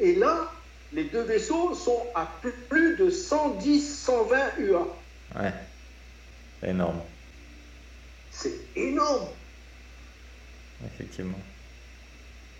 Et 0.00 0.14
là, 0.16 0.50
les 0.92 1.04
deux 1.04 1.22
vaisseaux 1.22 1.74
sont 1.74 2.06
à 2.14 2.28
plus 2.68 2.96
de 2.96 3.10
110, 3.10 4.00
120 4.04 4.36
UA. 4.58 4.86
Ouais. 5.36 5.52
C'est 6.60 6.70
énorme. 6.70 7.00
C'est 8.38 8.54
énorme. 8.76 9.26
Effectivement. 10.86 11.40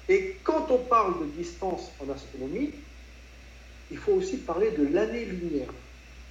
Et 0.08 0.36
quand 0.42 0.66
on 0.70 0.78
parle 0.78 1.20
de 1.20 1.26
distance 1.36 1.92
en 2.00 2.10
astronomie, 2.10 2.72
il 3.90 3.96
faut 3.96 4.12
aussi 4.12 4.38
parler 4.38 4.72
de 4.72 4.92
l'année-lumière. 4.92 5.68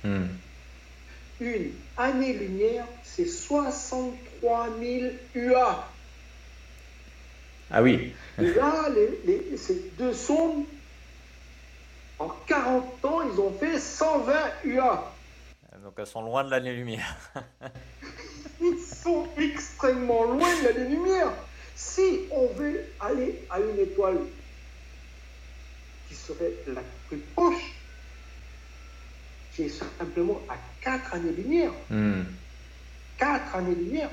Hmm. 0.04 0.26
Une 1.40 1.72
année-lumière, 1.96 2.86
c'est 3.04 3.26
63 3.26 4.70
000 4.82 5.12
UA. 5.34 5.90
Ah 7.72 7.82
oui. 7.82 8.14
là, 8.38 8.90
les, 9.26 9.56
ces 9.56 9.92
deux 9.98 10.14
sondes, 10.14 10.66
en 12.20 12.30
40 12.48 13.06
ans, 13.06 13.22
ils 13.32 13.40
ont 13.40 13.54
fait 13.54 13.80
120 13.80 14.34
UA. 14.66 15.14
Donc 15.84 15.94
elles 15.98 16.08
sont 16.08 16.24
loin 16.24 16.44
de 16.44 16.50
l'année-lumière. 16.50 17.18
sont 19.08 19.28
extrêmement 19.38 20.24
loin 20.26 20.50
de 20.62 20.68
l'année-lumière. 20.68 21.32
Si 21.76 22.26
on 22.32 22.48
veut 22.54 22.84
aller 23.00 23.44
à 23.50 23.60
une 23.60 23.80
étoile 23.80 24.20
qui 26.08 26.16
serait 26.16 26.54
la 26.68 26.82
plus 27.08 27.20
proche, 27.36 27.74
qui 29.54 29.64
est 29.64 29.70
simplement 29.70 30.42
à 30.50 30.56
4 30.82 31.14
années-lumière, 31.16 31.72
hmm. 31.90 32.24
4 33.18 33.56
années-lumière, 33.56 34.10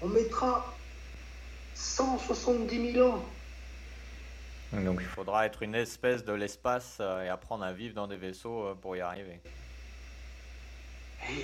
on 0.00 0.08
mettra 0.08 0.74
170 1.74 2.92
000 2.92 3.08
ans. 3.08 3.24
Donc 4.72 5.00
il 5.00 5.06
faudra 5.06 5.44
être 5.44 5.62
une 5.62 5.74
espèce 5.74 6.24
de 6.24 6.32
l'espace 6.32 6.96
euh, 7.00 7.24
et 7.24 7.28
apprendre 7.28 7.64
à 7.64 7.72
vivre 7.72 7.94
dans 7.94 8.06
des 8.06 8.16
vaisseaux 8.16 8.68
euh, 8.68 8.74
pour 8.74 8.96
y 8.96 9.00
arriver. 9.00 9.40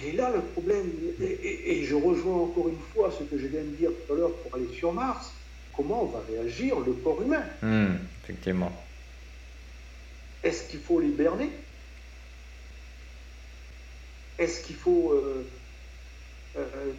Et 0.05 0.13
là, 0.13 0.31
le 0.35 0.41
problème, 0.41 0.91
et, 1.21 1.85
je 1.85 1.95
rejoins 1.95 2.43
encore 2.43 2.69
une 2.69 2.81
fois 2.93 3.13
ce 3.17 3.25
que 3.25 3.39
je 3.39 3.47
viens 3.47 3.63
de 3.63 3.77
dire 3.77 3.91
tout 3.91 4.13
à 4.13 4.17
l'heure 4.17 4.33
pour 4.35 4.55
aller 4.55 4.69
sur 4.75 4.93
Mars, 4.93 5.33
comment 5.75 6.05
va 6.07 6.21
réagir 6.29 6.81
le 6.81 6.93
corps 6.93 7.23
humain? 7.23 7.45
Hmm, 7.63 7.97
Effectivement. 8.25 8.73
Est-ce 10.43 10.69
qu'il 10.69 10.81
faut 10.81 11.01
l'hiberner? 11.01 11.51
Est-ce 14.39 14.63
qu'il 14.65 14.77
faut. 14.77 15.13
Euh, 15.13 15.47
euh, 16.57 16.93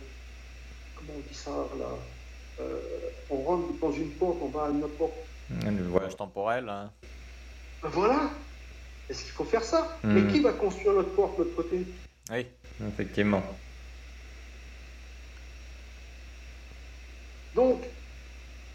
comment 0.95 1.13
on 1.17 1.29
dit 1.29 1.38
ça 1.38 1.51
là 1.51 2.65
On 3.29 3.38
rentre 3.43 3.79
dans 3.79 3.91
une 3.91 4.12
porte, 4.12 4.38
on 4.41 4.48
va 4.48 4.65
à 4.65 4.69
une 4.69 4.88
porte. 4.98 5.13
Un 5.65 5.71
voyage 5.71 6.15
temporel. 6.15 6.69
Hein. 6.69 6.91
Voilà 7.81 8.29
Est-ce 9.09 9.24
qu'il 9.24 9.31
faut 9.31 9.45
faire 9.45 9.63
ça? 9.63 9.98
Mais 10.03 10.21
hmm. 10.21 10.31
qui 10.31 10.39
va 10.41 10.51
construire 10.51 10.93
notre 10.93 11.15
porte 11.15 11.38
de 11.39 11.43
l'autre 11.43 11.55
côté? 11.55 11.86
Oui, 12.31 12.45
effectivement. 12.88 13.43
Donc, 17.55 17.83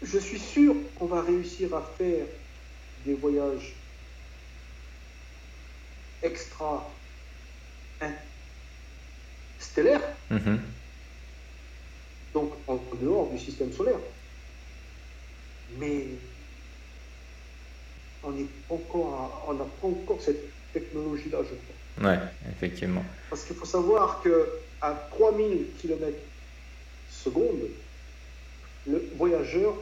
je 0.01 0.19
suis 0.19 0.39
sûr 0.39 0.75
qu'on 0.95 1.05
va 1.05 1.21
réussir 1.21 1.73
à 1.75 1.81
faire 1.97 2.25
des 3.05 3.13
voyages 3.13 3.73
extra 6.21 6.89
stellaires, 9.59 10.01
mhm. 10.29 10.59
donc 12.33 12.51
en 12.67 12.79
dehors 13.01 13.29
du 13.29 13.39
système 13.39 13.71
solaire. 13.71 13.99
Mais 15.79 16.07
on 18.23 18.31
n'a 18.31 18.43
encore, 18.69 19.45
on 19.47 19.55
pas 19.55 19.87
encore 19.87 20.21
cette 20.21 20.43
technologie-là, 20.73 21.39
je 21.43 21.55
crois. 21.55 21.84
Oui, 22.01 22.13
effectivement. 22.51 23.03
Parce 23.29 23.43
qu'il 23.45 23.55
faut 23.55 23.65
savoir 23.65 24.21
que 24.21 24.49
à 24.81 24.93
3000 25.11 25.67
km 25.79 26.17
secondes, 27.09 27.69
le 28.87 29.03
voyageur 29.15 29.73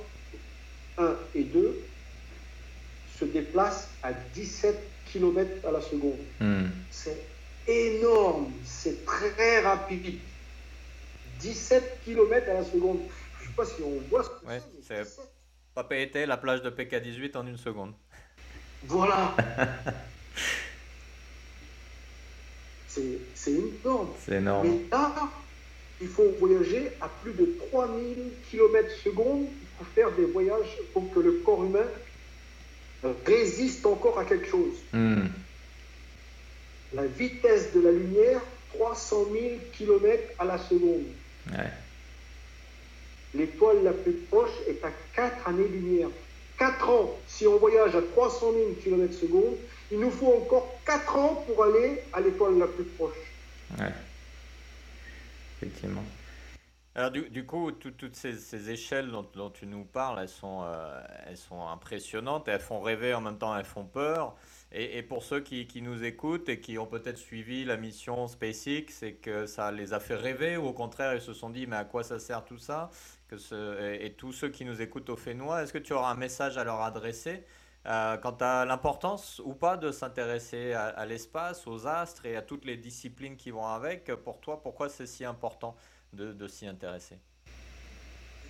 1 0.98 1.16
et 1.36 1.44
2 1.44 1.80
se 3.20 3.26
déplacent 3.26 3.90
à 4.02 4.14
17 4.34 4.76
km 5.12 5.68
à 5.68 5.72
la 5.72 5.82
seconde. 5.82 6.20
Hmm. 6.40 6.68
C'est 6.90 7.26
énorme, 7.68 8.52
c'est 8.64 9.06
très 9.06 9.62
rapide. 9.62 10.20
17 11.40 12.00
km 12.06 12.50
à 12.50 12.54
la 12.54 12.64
seconde. 12.64 13.00
Je 13.40 13.44
ne 13.44 13.50
sais 13.50 13.56
pas 13.56 13.66
si 13.66 13.82
on 13.82 14.00
voit 14.10 14.24
ce 14.24 14.30
que 14.30 14.62
c'est. 14.82 15.04
Papa 15.76 15.96
était 15.98 16.26
la 16.26 16.38
plage 16.38 16.62
de 16.62 16.70
PK18 16.70 17.36
en 17.36 17.48
une 17.48 17.58
seconde. 17.58 17.94
Voilà. 18.84 19.36
c'est 23.36 23.52
énorme. 23.52 24.10
C'est 24.26 24.36
énorme. 24.36 24.68
Mais 24.68 24.80
là, 24.92 25.14
il 26.02 26.08
faut 26.08 26.30
voyager 26.40 26.90
à 27.02 27.10
plus 27.22 27.34
de 27.34 27.58
3000 27.72 28.16
km 28.50 28.90
secondes 29.04 29.46
pour 29.78 29.88
faire 29.88 30.12
des 30.12 30.26
voyages 30.26 30.78
pour 30.94 31.12
que 31.14 31.20
le 31.20 31.42
corps 31.46 31.64
humain 31.64 31.88
résiste 33.26 33.86
encore 33.86 34.20
à 34.20 34.26
quelque 34.26 34.48
chose. 34.48 34.76
Hmm. 34.92 35.28
La 36.94 37.06
vitesse 37.06 37.74
de 37.74 37.82
la 37.82 37.92
lumière, 37.92 38.40
300 38.76 39.28
000 39.32 39.46
km 39.74 40.24
à 40.40 40.46
la 40.46 40.58
seconde. 40.58 41.04
L'étoile 43.34 43.84
la 43.84 43.94
plus 43.94 44.14
proche 44.30 44.52
est 44.68 44.84
à 44.86 44.92
4 45.16 45.48
années-lumière. 45.48 46.10
4 46.60 46.90
ans, 46.90 47.18
si 47.28 47.48
on 47.48 47.58
voyage 47.58 47.96
à 47.96 48.02
300 48.02 48.52
000 48.54 48.74
km 48.84 49.14
secondes, 49.14 49.56
il 49.92 50.00
nous 50.00 50.12
faut 50.12 50.34
encore 50.34 50.73
4 50.86 51.16
ans 51.18 51.44
pour 51.48 51.64
aller 51.64 52.04
à 52.14 52.22
l'étoile 52.22 52.58
la 52.58 52.68
plus 52.68 52.84
proche. 52.84 53.16
Ouais. 53.80 53.94
Effectivement. 55.58 56.04
Alors 56.96 57.10
du, 57.10 57.46
coup, 57.48 57.72
toutes 57.72 58.16
ces, 58.16 58.70
échelles 58.70 59.10
dont, 59.10 59.50
tu 59.50 59.66
nous 59.66 59.84
parles, 59.84 60.20
elles 60.22 60.30
sont, 60.30 60.62
euh, 60.64 61.02
elles 61.26 61.38
sont 61.38 61.68
impressionnantes, 61.68 62.48
elles 62.48 62.60
font 62.60 62.82
rêver 62.82 63.16
en 63.16 63.22
même 63.22 63.40
temps, 63.40 63.58
elles 63.58 63.66
font 63.66 63.86
peur. 63.86 64.36
Et, 64.72 65.02
pour 65.02 65.24
ceux 65.24 65.40
qui, 65.40 65.82
nous 65.82 66.04
écoutent 66.04 66.50
et 66.50 66.60
qui 66.60 66.78
ont 66.78 66.86
peut-être 66.86 67.18
suivi 67.18 67.64
la 67.66 67.78
mission 67.78 68.28
SpaceX, 68.28 68.86
c'est 68.90 69.14
que 69.14 69.48
ça 69.48 69.72
les 69.72 69.94
a 69.94 70.00
fait 70.00 70.16
rêver 70.16 70.58
ou 70.58 70.66
au 70.66 70.74
contraire 70.74 71.14
ils 71.14 71.22
se 71.22 71.34
sont 71.34 71.52
dit 71.52 71.68
mais 71.68 71.76
à 71.76 71.86
quoi 71.86 72.04
ça 72.04 72.18
sert 72.20 72.44
tout 72.44 72.58
ça? 72.58 72.90
Que 73.28 73.38
ce, 73.38 74.00
et, 74.00 74.14
tous 74.14 74.32
ceux 74.32 74.50
qui 74.50 74.64
nous 74.64 74.82
écoutent 74.82 75.10
au 75.10 75.16
Fénois, 75.16 75.64
est-ce 75.64 75.74
que 75.74 75.80
tu 75.80 75.94
auras 75.94 76.12
un 76.12 76.16
message 76.16 76.58
à 76.58 76.64
leur 76.64 76.82
adresser? 76.82 77.44
Euh, 77.86 78.18
quant 78.18 78.38
à 78.40 78.64
l'importance 78.66 79.42
ou 79.44 79.54
pas 79.54 79.76
de 79.76 79.92
s'intéresser 79.92 80.74
à, 80.74 80.86
à 80.86 81.06
l'espace, 81.06 81.68
aux 81.68 81.86
astres 81.86 82.26
et 82.26 82.38
à 82.38 82.42
toutes 82.42 82.64
les 82.64 82.78
disciplines 82.78 83.36
qui 83.36 83.52
vont 83.52 83.68
avec 83.68 84.06
Pour 84.24 84.40
toi, 84.40 84.62
pourquoi 84.62 84.88
c'est 84.88 85.08
si 85.08 85.26
important 85.26 85.76
de, 86.14 86.48
s'y 86.48 86.68
intéresser? 86.68 87.18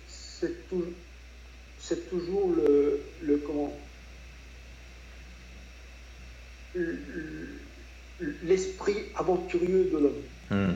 C'est 0.06 0.68
toujours, 0.68 0.92
c'est 1.80 2.10
toujours 2.10 2.54
le, 2.54 3.00
le 3.22 3.38
comment? 3.38 3.72
L'esprit 8.42 8.96
aventurieux 9.16 9.90
de 9.90 9.98
l'homme. 9.98 10.22
Hmm. 10.50 10.74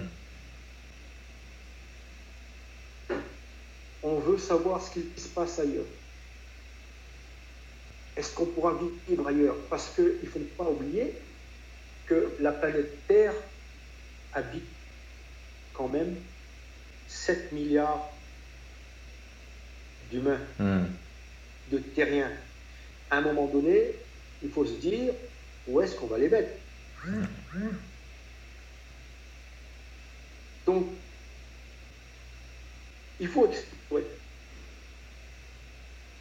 On 4.02 4.18
veut 4.20 4.38
savoir 4.38 4.80
ce 4.80 4.92
qui 4.92 5.20
se 5.20 5.28
passe 5.28 5.58
ailleurs. 5.58 5.84
Est-ce 8.18 8.34
qu'on 8.34 8.46
pourra 8.46 8.76
vivre 9.08 9.28
ailleurs 9.28 9.54
Parce 9.70 9.90
qu'il 9.94 10.18
ne 10.24 10.28
faut 10.28 10.40
pas 10.56 10.68
oublier 10.68 11.14
que 12.06 12.34
la 12.40 12.50
planète 12.50 13.06
Terre 13.06 13.32
habite 14.34 14.64
quand 15.72 15.86
même 15.86 16.16
7 17.06 17.52
milliards 17.52 18.10
d'humains, 20.10 20.40
hmm. 20.58 20.86
de 21.70 21.78
terriens. 21.78 22.32
À 23.08 23.18
un 23.18 23.20
moment 23.20 23.46
donné, 23.46 23.92
il 24.42 24.50
faut 24.50 24.66
se 24.66 24.74
dire 24.80 25.12
où 25.68 25.80
est-ce 25.80 25.94
qu'on 25.94 26.08
va 26.08 26.18
les 26.18 26.28
mettre. 26.28 26.50
Donc, 30.66 30.88
il 33.20 33.28
faut 33.28 33.48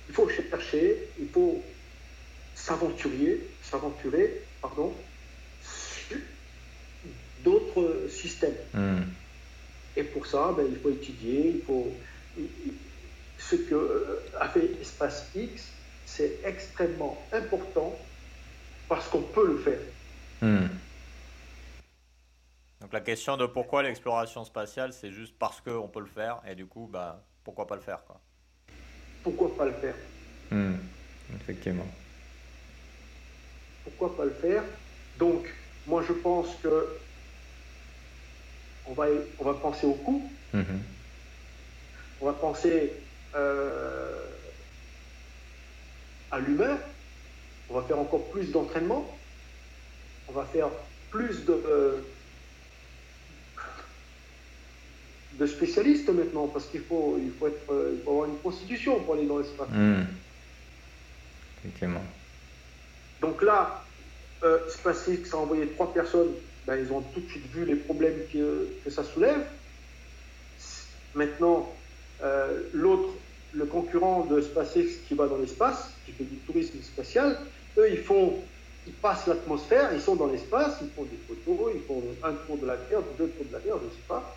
Il 0.09 0.13
faut 0.13 0.29
chercher, 0.29 1.09
il 1.19 1.27
faut 1.29 1.63
s'aventurer, 2.67 3.39
s'aventurer, 3.63 4.41
pardon, 4.61 4.93
sur 5.61 6.17
d'autres 7.43 8.07
systèmes. 8.09 8.57
Hmm. 8.73 9.03
Et 9.95 10.03
pour 10.03 10.27
ça, 10.27 10.53
ben, 10.55 10.65
il 10.69 10.77
faut 10.79 10.89
étudier, 10.89 11.53
il 11.55 11.61
faut. 11.63 11.87
Ce 13.39 13.55
que 13.55 13.75
euh, 13.75 14.19
a 14.39 14.49
fait 14.49 14.83
SpaceX, 14.83 15.63
c'est 16.05 16.39
extrêmement 16.43 17.17
important 17.31 17.95
parce 18.89 19.07
qu'on 19.07 19.21
peut 19.21 19.47
le 19.47 19.57
faire. 19.59 19.79
Hmm. 20.41 20.67
Donc 22.81 22.93
la 22.93 23.01
question 23.01 23.37
de 23.37 23.45
pourquoi 23.45 23.83
l'exploration 23.83 24.43
spatiale, 24.43 24.91
c'est 24.91 25.11
juste 25.11 25.35
parce 25.39 25.61
qu'on 25.61 25.87
peut 25.87 25.99
le 25.99 26.07
faire, 26.07 26.41
et 26.47 26.55
du 26.55 26.65
coup, 26.65 26.89
bah, 26.91 27.23
pourquoi 27.43 27.65
pas 27.65 27.75
le 27.75 27.81
faire 27.81 28.03
quoi. 28.05 28.19
Pourquoi 29.23 29.55
pas 29.55 29.65
le 29.65 29.73
faire? 29.73 29.95
Hmm. 30.51 30.75
Effectivement. 31.35 31.87
Pourquoi 33.87 34.17
pas 34.17 34.25
le 34.25 34.31
faire 34.31 34.63
Donc, 35.17 35.47
moi 35.87 36.03
je 36.05 36.11
pense 36.11 36.47
que 36.61 36.87
on 38.85 38.93
va, 38.93 39.05
on 39.39 39.45
va 39.45 39.53
penser 39.53 39.85
au 39.85 39.93
coût, 39.93 40.29
mhm. 40.53 40.79
on 42.21 42.25
va 42.25 42.33
penser 42.33 42.93
euh, 43.35 44.25
à 46.31 46.39
l'humain, 46.39 46.77
on 47.69 47.75
va 47.75 47.81
faire 47.83 47.99
encore 47.99 48.29
plus 48.29 48.51
d'entraînement, 48.51 49.09
on 50.27 50.33
va 50.33 50.45
faire 50.45 50.69
plus 51.09 51.45
de, 51.45 52.03
de 55.33 55.45
spécialistes 55.47 56.09
maintenant, 56.09 56.47
parce 56.47 56.65
qu'il 56.65 56.81
faut, 56.81 57.17
il 57.21 57.31
faut, 57.31 57.47
être, 57.47 57.93
il 57.93 58.03
faut 58.03 58.11
avoir 58.11 58.29
une 58.29 58.37
constitution 58.39 58.99
pour 59.01 59.13
aller 59.15 59.27
dans 59.27 59.37
l'espace. 59.37 59.69
Effectivement. 61.59 62.03
Donc 63.21 63.41
là, 63.41 63.83
euh, 64.43 64.59
SpaceX 64.69 65.33
a 65.33 65.37
envoyé 65.37 65.67
trois 65.67 65.93
personnes 65.93 66.33
ben, 66.67 66.77
ils 66.85 66.91
ont 66.91 67.01
tout 67.01 67.21
de 67.21 67.29
suite 67.29 67.47
vu 67.53 67.63
les 67.63 67.75
problèmes 67.75 68.19
que, 68.31 68.67
que 68.83 68.89
ça 68.89 69.03
soulève. 69.03 69.45
Maintenant, 71.15 71.73
euh, 72.21 72.63
l'autre, 72.73 73.13
le 73.53 73.65
concurrent 73.65 74.25
de 74.25 74.41
SpaceX 74.41 74.97
qui 75.07 75.13
va 75.15 75.27
dans 75.27 75.37
l'espace, 75.37 75.91
qui 76.05 76.11
fait 76.11 76.25
du 76.25 76.35
tourisme 76.39 76.81
spatial, 76.83 77.39
eux, 77.77 77.89
ils 77.89 77.99
font, 78.03 78.33
ils 78.85 78.93
passent 78.93 79.27
l'atmosphère, 79.27 79.93
ils 79.93 80.01
sont 80.01 80.17
dans 80.17 80.27
l'espace, 80.27 80.79
ils 80.81 80.89
font 80.89 81.03
des 81.03 81.17
photos, 81.25 81.71
ils 81.73 81.81
font 81.83 82.03
un 82.21 82.33
tour 82.33 82.57
de 82.57 82.65
la 82.65 82.75
Terre, 82.75 82.99
deux 83.17 83.29
tours 83.29 83.45
de 83.45 83.53
la 83.53 83.59
Terre, 83.59 83.75
je 83.79 83.85
ne 83.85 83.91
sais 83.91 84.07
pas, 84.07 84.35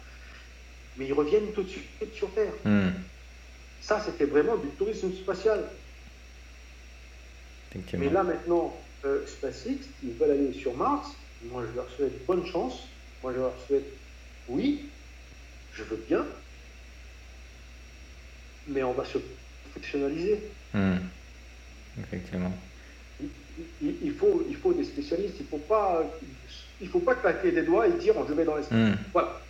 mais 0.97 1.07
ils 1.07 1.13
reviennent 1.13 1.51
tout 1.53 1.65
de 1.65 1.69
suite 1.69 2.15
sur 2.15 2.31
Terre. 2.31 2.53
Hmm. 2.65 2.91
Ça, 3.81 4.01
c'était 4.05 4.27
vraiment 4.27 4.57
du 4.57 4.69
tourisme 4.69 5.13
spatial. 5.13 5.65
Mais 7.95 8.11
là, 8.11 8.23
maintenant, 8.23 8.75
euh, 9.05 9.25
SpaceX, 9.27 9.79
ils 10.03 10.13
veulent 10.13 10.33
aller 10.33 10.53
sur 10.53 10.75
Mars, 10.75 11.15
moi, 11.45 11.65
je 11.71 11.77
leur 11.77 11.89
souhaite 11.91 12.27
bonne 12.27 12.45
chance. 12.45 12.87
Moi, 13.23 13.33
je 13.35 13.39
leur 13.39 13.55
souhaite 13.67 13.87
oui, 14.49 14.89
je 15.73 15.85
veux 15.85 16.03
bien, 16.09 16.27
mais 18.67 18.83
on 18.83 18.93
va 18.93 19.05
se 19.05 19.19
fonctionnaliser. 19.73 20.41
Hmm. 20.75 20.97
Effectivement. 22.01 22.53
il, 23.81 24.13
faut, 24.13 24.45
il 24.49 24.57
faut 24.57 24.73
des 24.73 24.85
spécialistes. 24.85 25.37
Il 25.39 25.45
ne 25.45 25.49
faut, 25.49 25.59
pas, 25.59 26.03
il 26.81 26.89
faut 26.89 27.01
pas 27.01 27.15
claquer 27.15 27.53
des 27.53 27.63
doigts 27.63 27.87
et 27.87 27.93
dire 27.93 28.15
je 28.27 28.33
vais 28.33 28.45
dans 28.45 28.57
l'espace. 28.57 28.79
Hmm. 28.79 28.97
Voilà. 29.13 29.41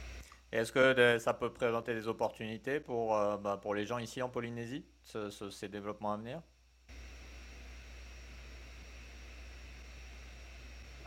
Est-ce 0.53 0.73
que 0.73 1.19
ça 1.19 1.33
peut 1.33 1.53
présenter 1.53 1.95
des 1.95 2.09
opportunités 2.09 2.81
pour, 2.81 3.17
euh, 3.17 3.37
bah, 3.37 3.59
pour 3.61 3.75
les 3.75 3.87
gens 3.87 3.99
ici 3.99 4.21
en 4.21 4.29
Polynésie, 4.29 4.85
ces 5.05 5.69
développements 5.69 6.13
à 6.13 6.17
venir? 6.17 6.43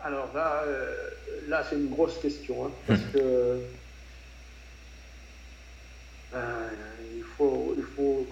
Alors 0.04 0.30
là, 0.34 0.64
euh, 0.66 1.10
là 1.48 1.66
c'est 1.68 1.76
une 1.76 1.90
grosse 1.90 2.18
question, 2.20 2.66
hein, 2.66 2.72
parce 2.88 3.00
hmm. 3.00 3.12
que 3.14 3.60
euh, 6.36 6.70
il, 7.16 7.24
faut, 7.24 7.74
il, 7.78 7.84
faut, 7.84 8.28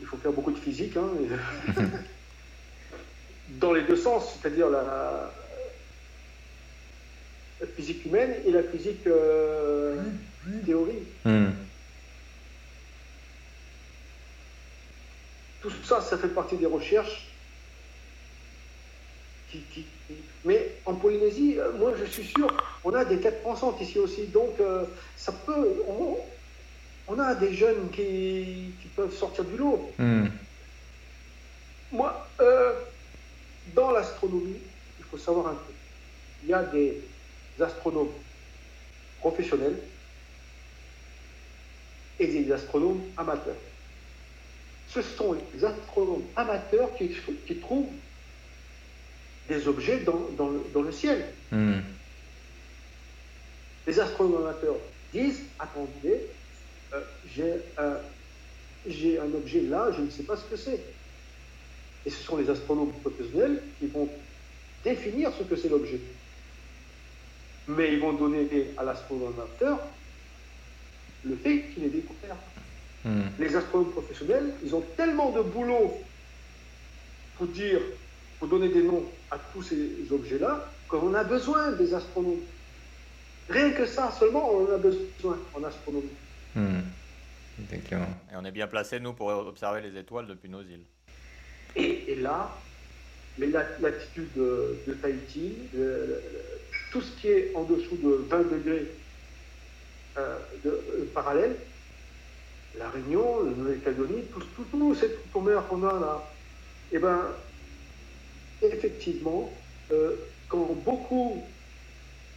il 0.00 0.06
faut 0.06 0.16
faire 0.18 0.32
beaucoup 0.32 0.52
de 0.52 0.58
physique, 0.58 0.96
hein, 0.96 1.08
dans 3.50 3.72
les 3.72 3.82
deux 3.82 3.96
sens, 3.96 4.38
c'est-à-dire 4.40 4.70
la, 4.70 5.32
physique 7.74 8.04
humaine 8.04 8.36
et 8.46 8.52
la 8.52 8.62
physique 8.62 9.04
euh, 9.08 10.00
théorique. 10.64 11.08
Hmm. 11.24 11.48
Tout 15.62 15.72
ça, 15.82 16.00
ça 16.00 16.16
fait 16.16 16.28
partie 16.28 16.56
des 16.56 16.66
recherches 16.66 17.28
mais 19.54 20.16
en 20.88 20.94
Polynésie, 20.94 21.56
euh, 21.58 21.72
moi 21.72 21.92
je 21.98 22.04
suis 22.06 22.24
sûr, 22.24 22.48
on 22.82 22.94
a 22.94 23.04
des 23.04 23.20
têtes 23.20 23.42
pensantes 23.42 23.78
ici 23.80 23.98
aussi. 23.98 24.26
Donc 24.28 24.58
euh, 24.58 24.84
ça 25.16 25.32
peut. 25.32 25.82
On, 27.08 27.18
a 27.18 27.34
des 27.34 27.52
jeunes 27.52 27.90
qui, 27.90 28.72
peuvent 28.96 29.14
sortir 29.14 29.44
du 29.44 29.56
lot. 29.56 29.90
Hmm. 29.98 30.26
Moi, 31.92 32.26
euh, 32.40 32.72
dans 33.74 33.90
l'astronomie, 33.92 34.60
il 34.98 35.04
faut 35.04 35.18
savoir 35.18 35.48
un 35.48 35.54
peu. 35.54 35.72
Il 36.42 36.48
y 36.48 36.54
a 36.54 36.62
des 36.62 37.02
astronomes 37.60 38.12
professionnels 39.20 39.78
et 42.18 42.26
des 42.26 42.50
astronomes 42.52 43.02
amateurs. 43.16 43.56
Ce 44.88 45.02
sont 45.02 45.36
les 45.54 45.64
astronomes 45.64 46.24
amateurs 46.34 46.94
qui, 46.96 47.10
qui 47.46 47.56
trouvent 47.56 47.90
des 49.48 49.66
objets 49.66 50.00
dans, 50.00 50.28
dans, 50.36 50.82
le, 50.82 50.92
ciel. 50.92 51.24
Hmm. 51.50 51.80
Les 53.86 53.98
astronomes 53.98 54.42
amateurs 54.42 54.76
disent, 55.12 55.42
attendez, 55.58 56.20
euh, 56.92 57.98
j'ai 58.86 59.18
un 59.18 59.34
objet 59.34 59.62
là, 59.62 59.90
je 59.96 60.02
ne 60.02 60.10
sais 60.10 60.22
pas 60.22 60.36
ce 60.36 60.44
que 60.44 60.56
c'est. 60.56 60.80
Et 62.04 62.10
ce 62.10 62.22
sont 62.22 62.36
les 62.36 62.48
astronomes 62.48 62.92
professionnels 63.02 63.62
qui 63.78 63.86
vont 63.86 64.08
définir 64.84 65.30
ce 65.38 65.42
que 65.42 65.56
c'est 65.56 65.68
l'objet. 65.68 66.00
Mais 67.66 67.92
ils 67.92 68.00
vont 68.00 68.12
donner 68.12 68.48
à 68.76 68.84
l'astronome 68.84 69.34
amateur 69.38 69.78
le 71.24 71.36
fait 71.36 71.64
qu'il 71.74 71.84
est 71.84 71.88
découvert. 71.88 72.36
Hmm. 73.04 73.22
Les 73.38 73.56
astronomes 73.56 73.92
professionnels, 73.92 74.52
ils 74.64 74.74
ont 74.74 74.84
tellement 74.96 75.30
de 75.30 75.40
boulot 75.40 75.98
pour 77.36 77.46
dire 77.46 77.80
pour 78.38 78.48
donner 78.48 78.68
des 78.68 78.82
noms 78.82 79.04
à 79.30 79.38
tous 79.52 79.62
ces 79.62 80.10
objets-là, 80.10 80.64
qu'on 80.88 81.12
a 81.14 81.24
besoin 81.24 81.72
des 81.72 81.92
astronomes. 81.94 82.40
Rien 83.48 83.70
que 83.70 83.86
ça 83.86 84.12
seulement, 84.18 84.50
on 84.50 84.66
en 84.66 84.74
a 84.74 84.78
besoin 84.78 85.38
en 85.54 85.64
astronomie. 85.64 86.08
Hmm. 86.54 86.80
Et 87.72 88.36
on 88.36 88.44
est 88.44 88.52
bien 88.52 88.68
placé, 88.68 89.00
nous, 89.00 89.12
pour 89.12 89.28
observer 89.28 89.80
les 89.80 89.98
étoiles 89.98 90.26
depuis 90.26 90.48
nos 90.48 90.62
îles. 90.62 90.84
Et, 91.74 92.14
là, 92.16 92.50
l'attitude 93.38 94.28
de, 94.36 94.76
de, 94.86 94.92
Tahiti, 94.94 95.54
tout 96.92 97.00
ce 97.00 97.20
qui 97.20 97.28
est 97.28 97.52
en 97.54 97.64
dessous 97.64 97.96
de 97.96 98.24
20 98.28 98.38
degrés 98.50 98.86
euh, 100.16 100.38
de, 100.64 100.70
euh, 100.70 101.10
parallèle, 101.14 101.56
la 102.78 102.88
Réunion, 102.90 103.44
la 103.44 103.50
Nouvelle-Calédonie, 103.50 104.22
tout, 104.32 104.42
tout, 104.56 104.64
tout, 104.70 104.94
cette 104.94 105.30
qu'on 105.32 105.46
a 105.46 106.00
là, 106.00 106.24
eh 106.92 106.98
ben, 106.98 107.20
effectivement, 108.62 109.50
euh, 109.92 110.16
quand 110.48 110.76
beaucoup 110.84 111.42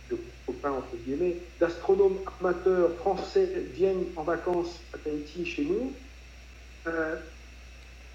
de 0.09 0.17
copains, 0.45 0.71
entre 0.71 0.95
guillemets, 1.05 1.37
d'astronomes 1.59 2.19
amateurs 2.39 2.95
français 2.97 3.49
viennent 3.73 4.05
en 4.15 4.23
vacances 4.23 4.79
à 4.93 4.97
Tahiti 4.97 5.45
chez 5.45 5.63
nous, 5.63 5.93
euh, 6.87 7.15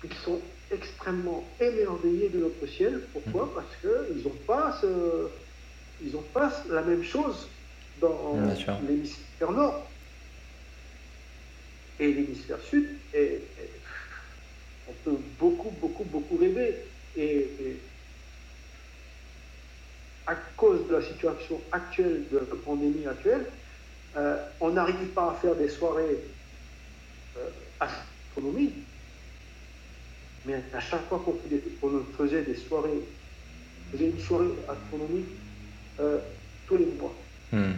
ils 0.05 0.15
sont 0.15 0.41
extrêmement 0.71 1.45
émerveillés 1.61 2.29
de 2.29 2.41
notre 2.41 2.67
ciel. 2.67 3.01
Pourquoi 3.13 3.47
mmh. 3.47 3.51
Parce 3.55 3.77
qu'ils 3.81 4.23
n'ont 4.25 4.39
pas, 4.47 4.81
ils 6.03 6.17
ont 6.17 6.25
pas 6.35 6.53
la 6.69 6.83
même 6.83 7.05
chose 7.05 7.49
dans 8.01 8.37
l'hémisphère 8.87 9.53
nord. 9.53 9.89
Et 11.99 12.13
l'hémisphère 12.13 12.61
sud, 12.61 12.89
et, 13.15 13.41
on 14.89 14.93
peut 15.05 15.19
beaucoup, 15.39 15.71
beaucoup, 15.81 16.05
beaucoup 16.05 16.37
rêver. 16.37 16.75
et 17.17 17.49
à 20.27 20.35
cause 20.57 20.86
de 20.86 20.86
la 20.97 21.03
situation 21.03 21.61
actuelle, 21.73 22.23
de 22.31 22.39
la 22.39 22.45
pandémie 22.65 23.07
actuelle, 23.07 23.47
euh, 24.17 24.37
on 24.61 24.71
n'arrive 24.71 25.09
pas 25.09 25.33
à 25.33 25.35
faire 25.35 25.55
des 25.55 25.69
soirées 25.69 26.19
euh, 27.37 27.49
astronomiques, 27.81 28.77
mais 30.47 30.63
à 30.73 30.81
chaque 30.81 31.07
fois 31.09 31.23
qu'on 31.25 31.37
faisait 32.17 32.43
des 32.43 32.57
soirées, 32.57 32.91
on 32.91 33.93
faisait 33.93 34.11
une 34.11 34.21
soirée 34.21 34.47
astronomique 34.69 35.27
euh, 36.01 36.19
tous 36.67 36.77
les 36.79 36.87
mois. 36.87 37.15
Hmm. 37.53 37.75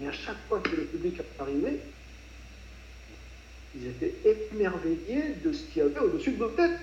Mais 0.00 0.08
à 0.08 0.12
chaque 0.12 0.38
fois 0.48 0.60
que 0.60 0.70
le 0.70 0.84
public 0.84 1.20
arrivait, 1.38 1.80
ils 3.74 3.88
étaient 3.88 4.14
émerveillés 4.52 5.34
de 5.44 5.52
ce 5.52 5.64
qu'il 5.64 5.82
y 5.82 5.84
avait 5.84 5.98
au-dessus 5.98 6.32
de 6.32 6.38
nos 6.38 6.48
têtes. 6.50 6.80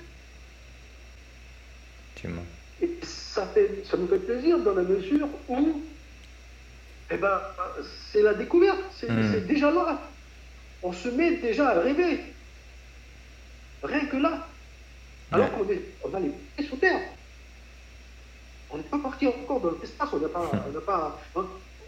Et 2.81 2.91
ça, 3.33 3.47
fait, 3.47 3.83
ça 3.89 3.97
nous 3.97 4.07
fait 4.07 4.19
plaisir 4.19 4.59
dans 4.59 4.75
la 4.75 4.83
mesure 4.83 5.27
où 5.49 5.81
eh 7.09 7.17
ben, 7.17 7.41
c'est 8.11 8.21
la 8.21 8.33
découverte, 8.33 8.79
c'est 8.95 9.09
hmm. 9.09 9.45
déjà 9.47 9.71
là. 9.71 9.99
On 10.83 10.93
se 10.93 11.09
met 11.09 11.37
déjà 11.37 11.69
à 11.69 11.79
rêver. 11.79 12.19
Rien 13.81 14.05
que 14.05 14.17
là. 14.17 14.47
Alors 15.31 15.51
qu'on 15.51 15.65
on 16.03 16.13
a 16.13 16.19
les 16.19 16.29
pieds 16.29 16.67
sous 16.67 16.75
terre. 16.75 17.01
On 18.69 18.77
n'est 18.77 18.83
pas 18.83 18.99
parti 18.99 19.27
encore 19.27 19.61
dans 19.61 19.71
l'espace, 19.81 20.09
on 20.13 20.19
n'a 20.19 20.27
pas, 20.27 20.51
on 20.67 20.79
pas, 20.79 21.19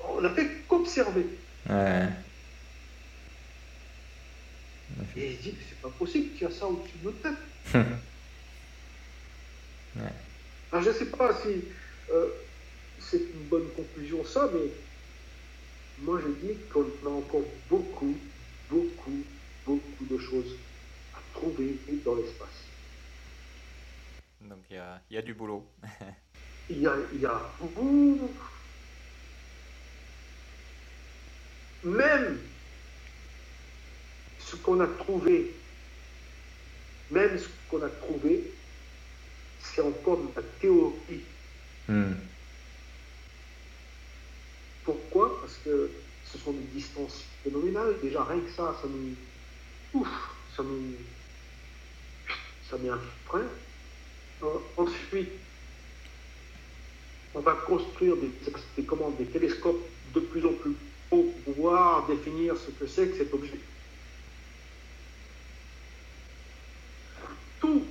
on 0.10 0.22
n'a 0.22 0.30
fait 0.32 0.48
qu'observer. 0.68 1.26
Ouais. 1.70 2.10
Et 5.18 5.32
il 5.32 5.38
dit, 5.38 5.56
c'est 5.70 5.82
pas 5.82 5.90
possible 5.98 6.34
qu'il 6.34 6.48
y 6.48 6.52
a 6.52 6.52
ça 6.52 6.68
au-dessus 6.68 6.98
de 7.04 7.06
notre 7.06 7.22
tête. 7.22 7.86
Alors 10.76 10.84
je 10.84 10.90
ne 10.90 10.96
sais 10.96 11.10
pas 11.10 11.34
si 11.34 11.70
euh, 12.10 12.34
c'est 12.98 13.30
une 13.32 13.48
bonne 13.48 13.72
conclusion 13.72 14.26
ça, 14.26 14.52
mais 14.54 14.74
moi 15.96 16.20
je 16.20 16.28
dis 16.28 16.68
qu'on 16.68 17.02
a 17.06 17.10
encore 17.10 17.62
beaucoup, 17.70 18.34
beaucoup, 18.68 19.26
beaucoup 19.64 20.06
de 20.06 20.18
choses 20.18 20.68
à 21.14 21.22
trouver 21.32 21.82
dans 22.04 22.16
l'espace. 22.16 22.74
Donc 24.42 24.66
il 24.70 24.76
y 25.12 25.18
a, 25.18 25.22
du 25.22 25.34
boulot. 25.34 25.66
il, 26.68 26.80
y 26.80 26.88
a, 26.88 26.98
il 27.14 27.22
y 27.22 27.26
a 27.26 27.56
beaucoup. 27.58 28.38
Même 31.84 32.38
ce 34.40 34.58
qu'on 34.58 34.82
a 34.82 34.88
trouvé, 34.88 35.56
même 37.12 37.38
ce 37.38 37.48
qu'on 37.70 37.82
a 37.82 37.90
trouvé, 37.90 38.55
c'est 39.76 39.82
encore 39.82 40.18
de 40.18 40.28
la 40.36 40.42
théorie. 40.62 41.24
Hmm. 41.88 42.14
Pourquoi? 44.86 45.42
Parce 45.42 45.58
que 45.66 45.92
ce 46.32 46.38
sont 46.38 46.54
des 46.54 46.68
distances 46.74 47.24
phénoménales. 47.44 47.96
Déjà, 48.02 48.24
rien 48.24 48.40
que 48.40 48.52
ça, 48.52 48.76
ça 48.82 48.88
nous. 48.88 49.16
Ouf, 50.00 50.08
ça 50.56 50.64
nous. 50.64 50.94
Ça 52.70 52.78
met 52.78 52.90
un 52.90 53.00
frein. 53.26 53.44
Euh, 54.44 54.48
ensuite, 54.78 55.30
on 57.34 57.42
va 57.42 57.54
construire 57.54 58.16
des, 58.16 58.32
des, 58.78 58.84
des 59.18 59.26
télescopes 59.26 59.86
de 60.14 60.20
plus 60.20 60.46
en 60.46 60.54
plus 60.54 60.72
hauts 60.72 60.76
pour 61.10 61.34
pouvoir 61.44 62.08
définir 62.08 62.56
ce 62.58 62.72
que 62.72 62.88
c'est 62.88 63.10
que 63.10 63.18
cet 63.18 63.34
objet. 63.34 63.60
Tous 67.60 67.84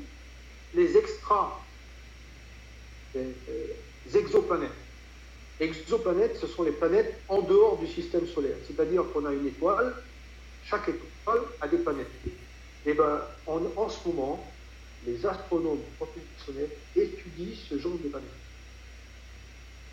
les 0.74 0.96
extras 0.96 1.60
des 3.14 4.16
exoplanètes. 4.16 4.70
Exoplanètes, 5.64 6.36
ce 6.36 6.46
sont 6.46 6.62
les 6.62 6.72
planètes 6.72 7.22
en 7.28 7.40
dehors 7.40 7.78
du 7.78 7.86
système 7.86 8.26
solaire. 8.26 8.56
C'est-à-dire 8.66 9.02
qu'on 9.12 9.24
a 9.24 9.32
une 9.32 9.46
étoile, 9.46 9.94
chaque 10.66 10.88
étoile 10.88 11.40
a 11.60 11.68
des 11.68 11.78
planètes. 11.78 12.06
Et 12.26 12.90
eh 12.90 12.92
ben, 12.92 13.22
en, 13.46 13.88
ce 13.88 14.06
moment, 14.06 14.44
les 15.06 15.24
astronomes 15.24 15.80
professionnels 15.98 16.68
étudient 16.94 17.56
ce 17.68 17.78
genre 17.78 17.94
de 17.94 18.08
planète 18.08 18.28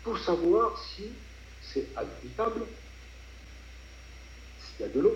pour 0.04 0.18
savoir 0.18 0.78
si 0.78 1.04
c'est 1.62 1.86
habitable, 1.96 2.60
s'il 4.60 4.86
y 4.86 4.90
a 4.90 4.92
de 4.92 5.00
l'eau. 5.00 5.14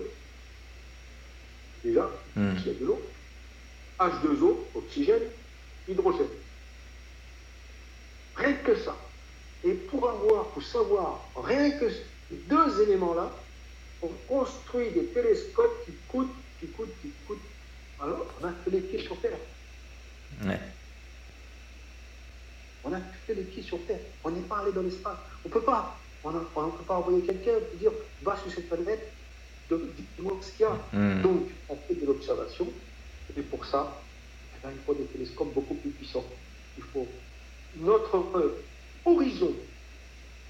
Déjà, 1.83 2.09
Hmm. 2.35 2.57
s'il 2.57 2.67
y 2.67 2.69
a 2.71 2.79
de 2.79 2.85
l'eau, 2.85 3.01
H2O, 3.99 4.57
oxygène, 4.73 5.23
hydrogène. 5.87 6.27
Rien 8.35 8.53
que 8.53 8.75
ça. 8.75 8.95
Et 9.67 9.73
pour 9.73 10.09
avoir, 10.09 10.45
pour 10.45 10.63
savoir 10.63 11.19
rien 11.35 11.71
que 11.71 11.89
ces 11.89 12.35
deux 12.47 12.83
éléments-là, 12.83 13.29
on 14.01 14.07
construit 14.25 14.91
des 14.91 15.07
télescopes 15.07 15.85
qui 15.85 15.91
coûtent, 16.07 16.35
qui 16.59 16.67
coûtent, 16.67 17.01
qui 17.01 17.11
coûtent. 17.27 17.37
Alors, 18.01 18.25
on 18.41 18.45
a 18.45 18.51
que 18.63 18.69
les 18.69 18.79
pieds 18.79 19.01
sur 19.01 19.19
Terre. 19.19 19.37
Ouais. 20.45 20.59
On 22.85 22.93
a 22.93 22.99
que 23.27 23.33
les 23.33 23.43
pieds 23.43 23.63
sur 23.63 23.77
Terre. 23.85 23.99
On 24.23 24.31
n'est 24.31 24.39
pas 24.41 24.59
allé 24.59 24.71
dans 24.71 24.83
l'espace. 24.83 25.17
On 25.43 25.49
ne 25.49 25.53
peut 25.53 25.61
pas. 25.61 25.97
On 26.23 26.31
ne 26.31 26.39
peut 26.39 26.83
pas 26.87 26.95
envoyer 26.95 27.21
quelqu'un 27.25 27.57
et 27.73 27.77
dire 27.77 27.91
va 28.23 28.37
sur 28.37 28.51
cette 28.51 28.69
planète, 28.69 29.11
dis-moi 29.69 30.37
ce 30.41 30.51
qu'il 30.51 30.61
y 30.61 30.63
a. 30.63 30.77
Hmm. 30.93 31.21
Donc, 31.21 31.49
on 31.67 31.75
fait 31.75 31.95
de 31.95 32.05
l'observation. 32.05 32.67
Et 33.37 33.41
pour 33.41 33.65
ça, 33.65 34.01
eh 34.55 34.65
ben, 34.65 34.71
il 34.73 34.81
faut 34.85 34.93
des 34.93 35.05
télescopes 35.05 35.53
beaucoup 35.53 35.75
plus 35.75 35.89
puissants. 35.89 36.25
Il 36.77 36.83
faut 36.83 37.07
notre 37.75 38.55
horizon, 39.07 39.53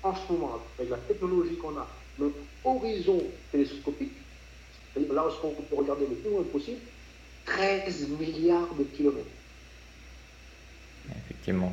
en 0.04 0.16
ce 0.16 0.32
moment, 0.32 0.60
avec 0.78 0.90
la 0.90 0.98
technologie 0.98 1.58
qu'on 1.58 1.78
a, 1.78 1.88
notre 2.20 2.36
horizon 2.64 3.22
télescopique, 3.52 4.14
c'est-à-dire 4.94 5.14
là 5.14 5.28
où 5.28 5.48
on 5.48 5.62
peut 5.62 5.76
regarder 5.76 6.08
le 6.08 6.16
plus 6.16 6.32
loin 6.32 6.44
possible, 6.44 6.80
13 7.46 8.10
milliards 8.10 8.74
de 8.76 8.84
kilomètres. 8.84 9.28
Effectivement. 11.10 11.72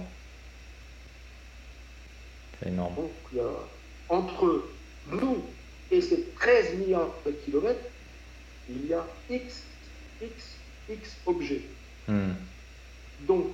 C'est 2.61 2.69
énorme. 2.69 2.95
Donc, 2.95 3.45
entre 4.09 4.65
nous 5.11 5.43
et 5.91 6.01
ces 6.01 6.25
13 6.37 6.75
milliards 6.77 7.15
de 7.27 7.33
kilomètres, 7.33 7.89
il 8.69 8.87
y 8.87 8.95
a 8.95 9.05
X, 9.31 9.63
X, 10.23 10.57
X 10.89 11.17
objets. 11.27 11.63
Hmm. 12.07 12.33
Donc, 13.27 13.47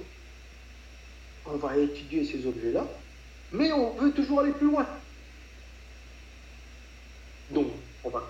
on 1.47 1.57
va 1.57 1.77
étudier 1.77 2.25
ces 2.25 2.47
objets-là, 2.47 2.87
mais 3.53 3.73
on 3.73 3.95
veut 3.95 4.13
toujours 4.13 4.41
aller 4.41 4.53
plus 4.53 4.67
loin. 4.71 4.87
Donc, 7.51 7.67
on 8.05 8.11
va 8.11 8.23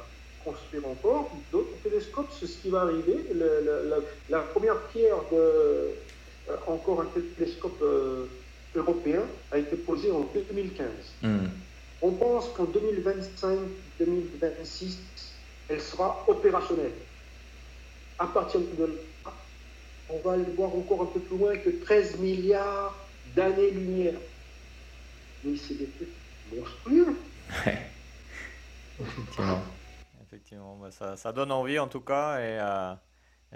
construire 0.45 0.87
encore 0.89 1.31
d'autres 1.53 1.83
télescopes. 1.83 2.31
C'est 2.39 2.47
ce 2.47 2.59
qui 2.63 2.71
va 2.71 2.83
arriver. 2.83 3.27
Le- 3.33 3.61
le- 3.65 3.89
la, 3.89 3.97
la 4.29 4.41
première 4.45 4.87
pierre 4.89 5.17
de 5.31 5.37
euh, 5.37 5.95
encore 6.67 7.03
un 7.03 7.09
télescope 7.37 7.81
euh, 7.83 8.27
européen 8.75 9.23
a 9.51 9.59
été 9.59 9.77
posée 9.77 10.11
en 10.11 10.21
2015. 10.21 10.87
Hmm. 11.23 11.47
On 12.03 12.13
pense 12.13 12.49
qu'en 12.55 12.65
2025-2026, 12.65 14.97
elle 15.69 15.81
sera 15.81 16.25
opérationnelle. 16.29 16.93
À 18.19 18.27
partir 18.27 18.61
de 18.61 18.85
là, 19.25 19.33
on 20.09 20.19
va 20.21 20.33
aller 20.33 20.45
voir 20.57 20.75
encore 20.75 21.03
un 21.03 21.07
peu 21.07 21.21
plus 21.21 21.37
loin 21.37 21.57
que 21.59 21.69
13 21.71 22.19
milliards 22.21 22.97
d'années-lumière. 23.37 24.19
Mais 25.43 25.57
c'est 25.57 25.75
des 25.77 25.91
trucs 25.91 26.15
monstrueux. 26.47 27.17
Effectivement. 29.01 29.63
Effectivement. 30.23 30.77
Bah, 30.77 30.91
ça, 30.91 31.17
ça 31.17 31.33
donne 31.33 31.53
envie 31.53 31.79
en 31.79 31.89
tout 31.89 32.01
cas 32.01 32.39
et, 32.39 32.59
euh, 32.61 32.95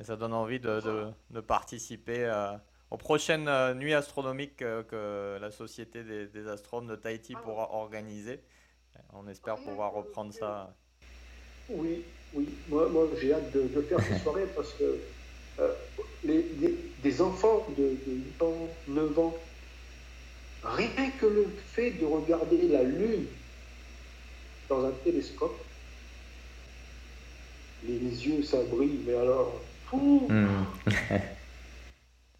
et 0.00 0.04
ça 0.04 0.16
donne 0.16 0.32
envie 0.32 0.60
de, 0.60 0.80
de- 0.80 1.10
de 1.30 1.40
participer 1.40 2.24
euh, 2.24 2.56
aux 2.90 2.96
prochaines 2.96 3.48
euh, 3.48 3.74
nuits 3.74 3.94
astronomiques 3.94 4.62
euh, 4.62 4.82
que 4.82 5.38
la 5.40 5.50
Société 5.50 6.02
des, 6.04 6.26
des 6.26 6.48
astronomes 6.48 6.88
de 6.90 6.96
Tahiti 6.96 7.34
pourra 7.34 7.72
organiser. 7.72 8.40
On 9.12 9.26
espère 9.28 9.56
pouvoir 9.56 9.92
reprendre 9.92 10.32
ça. 10.32 10.74
Oui, 11.68 12.06
oui. 12.32 12.46
Moi, 12.68 12.88
moi 12.88 13.10
j'ai 13.14 13.32
hâte 13.32 13.52
de, 13.52 13.68
de 13.68 13.82
faire 13.82 14.00
ces 14.00 14.18
soirées 14.18 14.46
parce 14.54 14.74
que 14.74 15.02
euh, 15.58 15.74
les, 16.22 16.94
des 16.98 17.22
enfants 17.22 17.70
de, 17.70 18.02
de 18.06 18.12
8 18.12 18.42
ans, 18.42 18.82
9 18.86 19.18
ans, 19.18 19.53
rien 20.64 21.10
que 21.20 21.26
le 21.26 21.46
fait 21.72 21.92
de 21.92 22.04
regarder 22.06 22.68
la 22.68 22.82
Lune 22.82 23.26
dans 24.68 24.84
un 24.84 24.90
télescope, 25.04 25.56
les 27.86 27.98
yeux, 27.98 28.42
ça 28.42 28.58
brille, 28.64 29.00
mais 29.06 29.14
alors, 29.14 29.52
fou, 29.86 30.26
Hmm. 30.28 30.64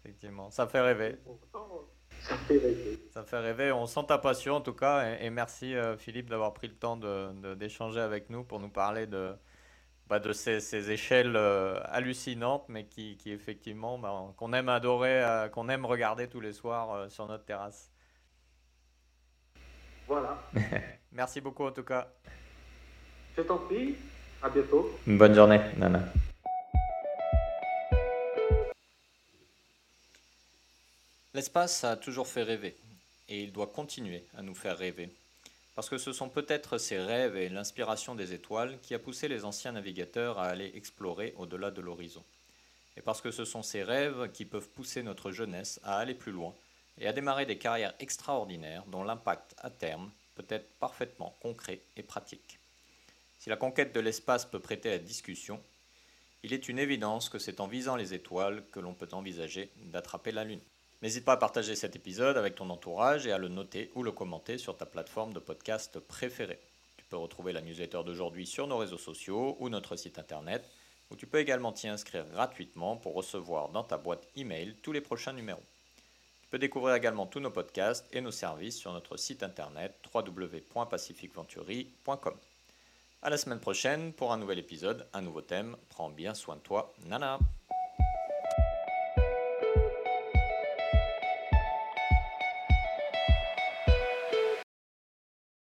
Effectivement, 0.03 0.49
ça 0.51 0.67
fait 0.67 0.81
rêver. 0.81 1.15
ça 2.21 2.35
fait 2.47 2.57
rêver. 2.57 2.99
Ça 3.13 3.23
fait 3.23 3.39
rêver. 3.39 3.71
On 3.71 3.85
sent 3.85 4.01
ta 4.07 4.17
passion 4.17 4.55
en 4.55 4.61
tout 4.61 4.73
cas. 4.73 5.17
Et, 5.19 5.25
et 5.25 5.29
merci 5.29 5.75
euh, 5.75 5.97
Philippe 5.97 6.29
d'avoir 6.29 6.53
pris 6.53 6.67
le 6.67 6.75
temps 6.75 6.95
de, 6.97 7.31
de- 7.41 7.55
d'échanger 7.55 7.99
avec 7.99 8.29
nous 8.29 8.43
pour 8.43 8.59
nous 8.59 8.69
parler 8.69 9.07
de, 9.07 9.33
bah, 10.07 10.19
de 10.19 10.31
ces, 10.33 10.59
ces 10.59 10.91
échelles 10.91 11.35
euh, 11.35 11.79
hallucinantes, 11.85 12.65
mais 12.69 12.85
qui, 12.85 13.17
qui 13.17 13.31
effectivement, 13.31 13.97
bah, 13.97 14.33
qu'on 14.37 14.53
aime 14.53 14.69
adorer, 14.69 15.23
euh, 15.23 15.49
qu'on 15.49 15.69
aime 15.69 15.85
regarder 15.85 16.27
tous 16.27 16.39
les 16.41 16.53
soirs 16.53 16.93
euh, 16.93 17.09
sur 17.09 17.27
notre 17.27 17.45
terrasse. 17.45 17.91
Voilà. 20.07 20.37
Merci 21.11 21.41
beaucoup 21.41 21.65
en 21.65 21.71
tout 21.71 21.83
cas. 21.83 22.07
Je 23.37 23.41
t'en 23.41 23.57
prie. 23.57 23.95
À 24.41 24.49
bientôt. 24.49 24.91
Une 25.07 25.17
bonne 25.17 25.33
journée, 25.33 25.59
Nana. 25.77 26.03
L'espace 31.33 31.83
a 31.83 31.97
toujours 31.97 32.27
fait 32.27 32.43
rêver, 32.43 32.75
et 33.27 33.43
il 33.43 33.51
doit 33.51 33.67
continuer 33.67 34.23
à 34.37 34.41
nous 34.41 34.55
faire 34.55 34.77
rêver. 34.77 35.09
Parce 35.75 35.89
que 35.89 35.97
ce 35.97 36.13
sont 36.13 36.29
peut-être 36.29 36.77
ces 36.77 36.97
rêves 36.97 37.35
et 37.35 37.49
l'inspiration 37.49 38.15
des 38.15 38.33
étoiles 38.33 38.77
qui 38.81 38.93
a 38.93 38.99
poussé 38.99 39.27
les 39.27 39.43
anciens 39.43 39.73
navigateurs 39.73 40.39
à 40.39 40.45
aller 40.45 40.71
explorer 40.75 41.33
au-delà 41.37 41.71
de 41.71 41.81
l'horizon. 41.81 42.23
Et 42.95 43.01
parce 43.01 43.19
que 43.19 43.31
ce 43.31 43.43
sont 43.43 43.63
ces 43.63 43.83
rêves 43.83 44.31
qui 44.31 44.45
peuvent 44.45 44.69
pousser 44.69 45.03
notre 45.03 45.31
jeunesse 45.31 45.81
à 45.83 45.97
aller 45.97 46.13
plus 46.13 46.31
loin 46.31 46.53
et 46.99 47.07
à 47.07 47.13
démarrer 47.13 47.45
des 47.45 47.57
carrières 47.57 47.93
extraordinaires 47.99 48.85
dont 48.87 49.03
l'impact 49.03 49.55
à 49.57 49.69
terme 49.69 50.11
peut 50.35 50.45
être 50.49 50.69
parfaitement 50.79 51.35
concret 51.41 51.79
et 51.97 52.03
pratique. 52.03 52.59
Si 53.39 53.49
la 53.49 53.57
conquête 53.57 53.93
de 53.93 53.99
l'espace 53.99 54.45
peut 54.45 54.59
prêter 54.59 54.91
à 54.91 54.97
discussion, 54.97 55.61
il 56.43 56.53
est 56.53 56.69
une 56.69 56.79
évidence 56.79 57.29
que 57.29 57.39
c'est 57.39 57.59
en 57.59 57.67
visant 57.67 57.95
les 57.95 58.13
étoiles 58.13 58.63
que 58.71 58.79
l'on 58.79 58.93
peut 58.93 59.09
envisager 59.13 59.71
d'attraper 59.77 60.31
la 60.31 60.43
Lune. 60.43 60.61
N'hésite 61.01 61.25
pas 61.25 61.33
à 61.33 61.37
partager 61.37 61.75
cet 61.75 61.95
épisode 61.95 62.37
avec 62.37 62.55
ton 62.55 62.69
entourage 62.69 63.27
et 63.27 63.31
à 63.31 63.37
le 63.37 63.47
noter 63.47 63.91
ou 63.95 64.03
le 64.03 64.11
commenter 64.11 64.57
sur 64.57 64.77
ta 64.77 64.85
plateforme 64.85 65.33
de 65.33 65.39
podcast 65.39 65.99
préférée. 65.99 66.59
Tu 66.97 67.05
peux 67.05 67.17
retrouver 67.17 67.51
la 67.53 67.61
newsletter 67.61 68.01
d'aujourd'hui 68.05 68.47
sur 68.47 68.67
nos 68.67 68.77
réseaux 68.77 68.97
sociaux 68.97 69.57
ou 69.59 69.69
notre 69.69 69.95
site 69.95 70.17
internet, 70.17 70.69
où 71.11 71.15
tu 71.15 71.27
peux 71.27 71.39
également 71.39 71.71
t'y 71.71 71.87
inscrire 71.87 72.25
gratuitement 72.25 72.97
pour 72.97 73.13
recevoir 73.13 73.69
dans 73.69 73.83
ta 73.83 73.97
boîte 73.97 74.27
email 74.35 74.75
tous 74.81 74.91
les 74.91 75.01
prochains 75.01 75.33
numéros. 75.33 75.61
Tu 76.45 76.51
peux 76.51 76.59
découvrir 76.59 76.93
également 76.93 77.25
tous 77.25 77.39
nos 77.39 77.49
podcasts 77.49 78.07
et 78.13 78.21
nos 78.21 78.29
services 78.29 78.77
sur 78.77 78.93
notre 78.93 79.17
site 79.17 79.41
internet 79.41 79.99
www.pacificventuri.com. 80.13 82.35
À 83.23 83.31
la 83.31 83.37
semaine 83.37 83.59
prochaine 83.59 84.13
pour 84.13 84.31
un 84.31 84.37
nouvel 84.37 84.59
épisode, 84.59 85.07
un 85.13 85.23
nouveau 85.23 85.41
thème. 85.41 85.75
Prends 85.89 86.11
bien 86.11 86.35
soin 86.35 86.57
de 86.57 86.61
toi. 86.61 86.93
Nana 87.07 87.39